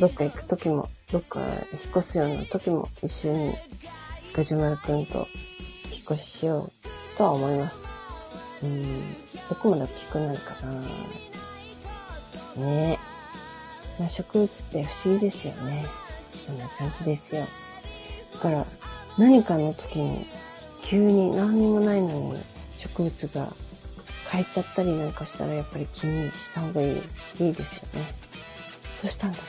[0.00, 1.56] どっか行く時も、どっか引っ
[1.96, 3.54] 越すような時も一緒に
[4.32, 5.28] ガジュマルくんと
[5.92, 6.72] 引っ越ししよ
[7.14, 7.97] うとは思います。
[8.62, 9.14] うん、
[9.48, 10.80] どこまで大きくなるかな
[12.56, 12.98] ね
[13.98, 15.84] まあ、植物って不思議ですよね。
[16.46, 17.46] そんな感じですよ。
[18.34, 18.66] だから、
[19.18, 20.26] 何かの時に
[20.82, 22.42] 急に何にもないのに
[22.76, 23.52] 植物が
[24.30, 27.02] 変えちゃったりなんかしたらやっぱり気にした方がいい、
[27.40, 28.14] いいですよね。
[29.02, 29.44] どうしたんだろ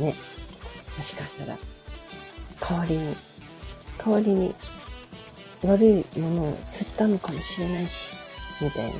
[0.00, 0.14] うね。
[0.96, 1.58] もしかしたら、
[2.60, 3.16] 代わりに、
[3.98, 4.54] 代わりに
[5.66, 8.16] 悪いものを吸ったのかもしれないし、
[8.60, 8.92] みたい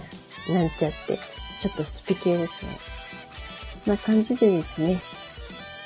[0.49, 1.19] な、なんちゃって、
[1.61, 2.79] ちょっとスピ系ですね。
[3.87, 5.01] な感じでですね、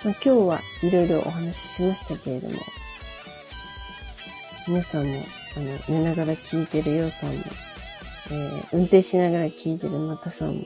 [0.04, 2.56] まあ、今日はいろいろお話ししましたけれども、
[4.66, 5.24] 皆さんも、
[5.56, 7.44] あの、寝ながら聞いてるようさんも、
[8.30, 10.64] えー、運転しながら聞いてるまたさんも、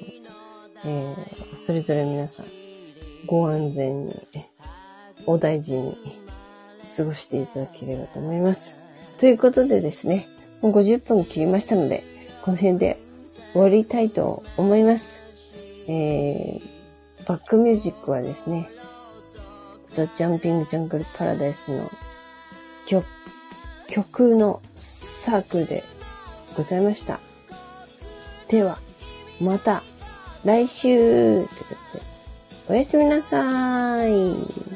[0.85, 2.47] えー、それぞれ皆さん、
[3.27, 4.15] ご安全に、
[5.27, 5.97] お大事に
[6.95, 8.84] 過ごしていただければと思います。
[9.19, 10.29] ということでですね、
[10.61, 12.03] もう50分切りましたので、
[12.43, 12.99] この辺で
[13.53, 15.23] 終わりたいと思います。
[15.87, 18.69] えー、バックミュージックはですね、
[19.89, 21.91] ザ・ジャンピング・ジャングル・パラダイスの
[22.87, 23.07] 曲、
[23.89, 25.85] 曲のサークルで
[26.57, 27.21] ございました。
[28.49, 28.81] では、
[29.41, 29.85] また
[30.45, 31.55] 来週というこ
[31.93, 32.05] とで、
[32.69, 34.74] おやすみなさーい。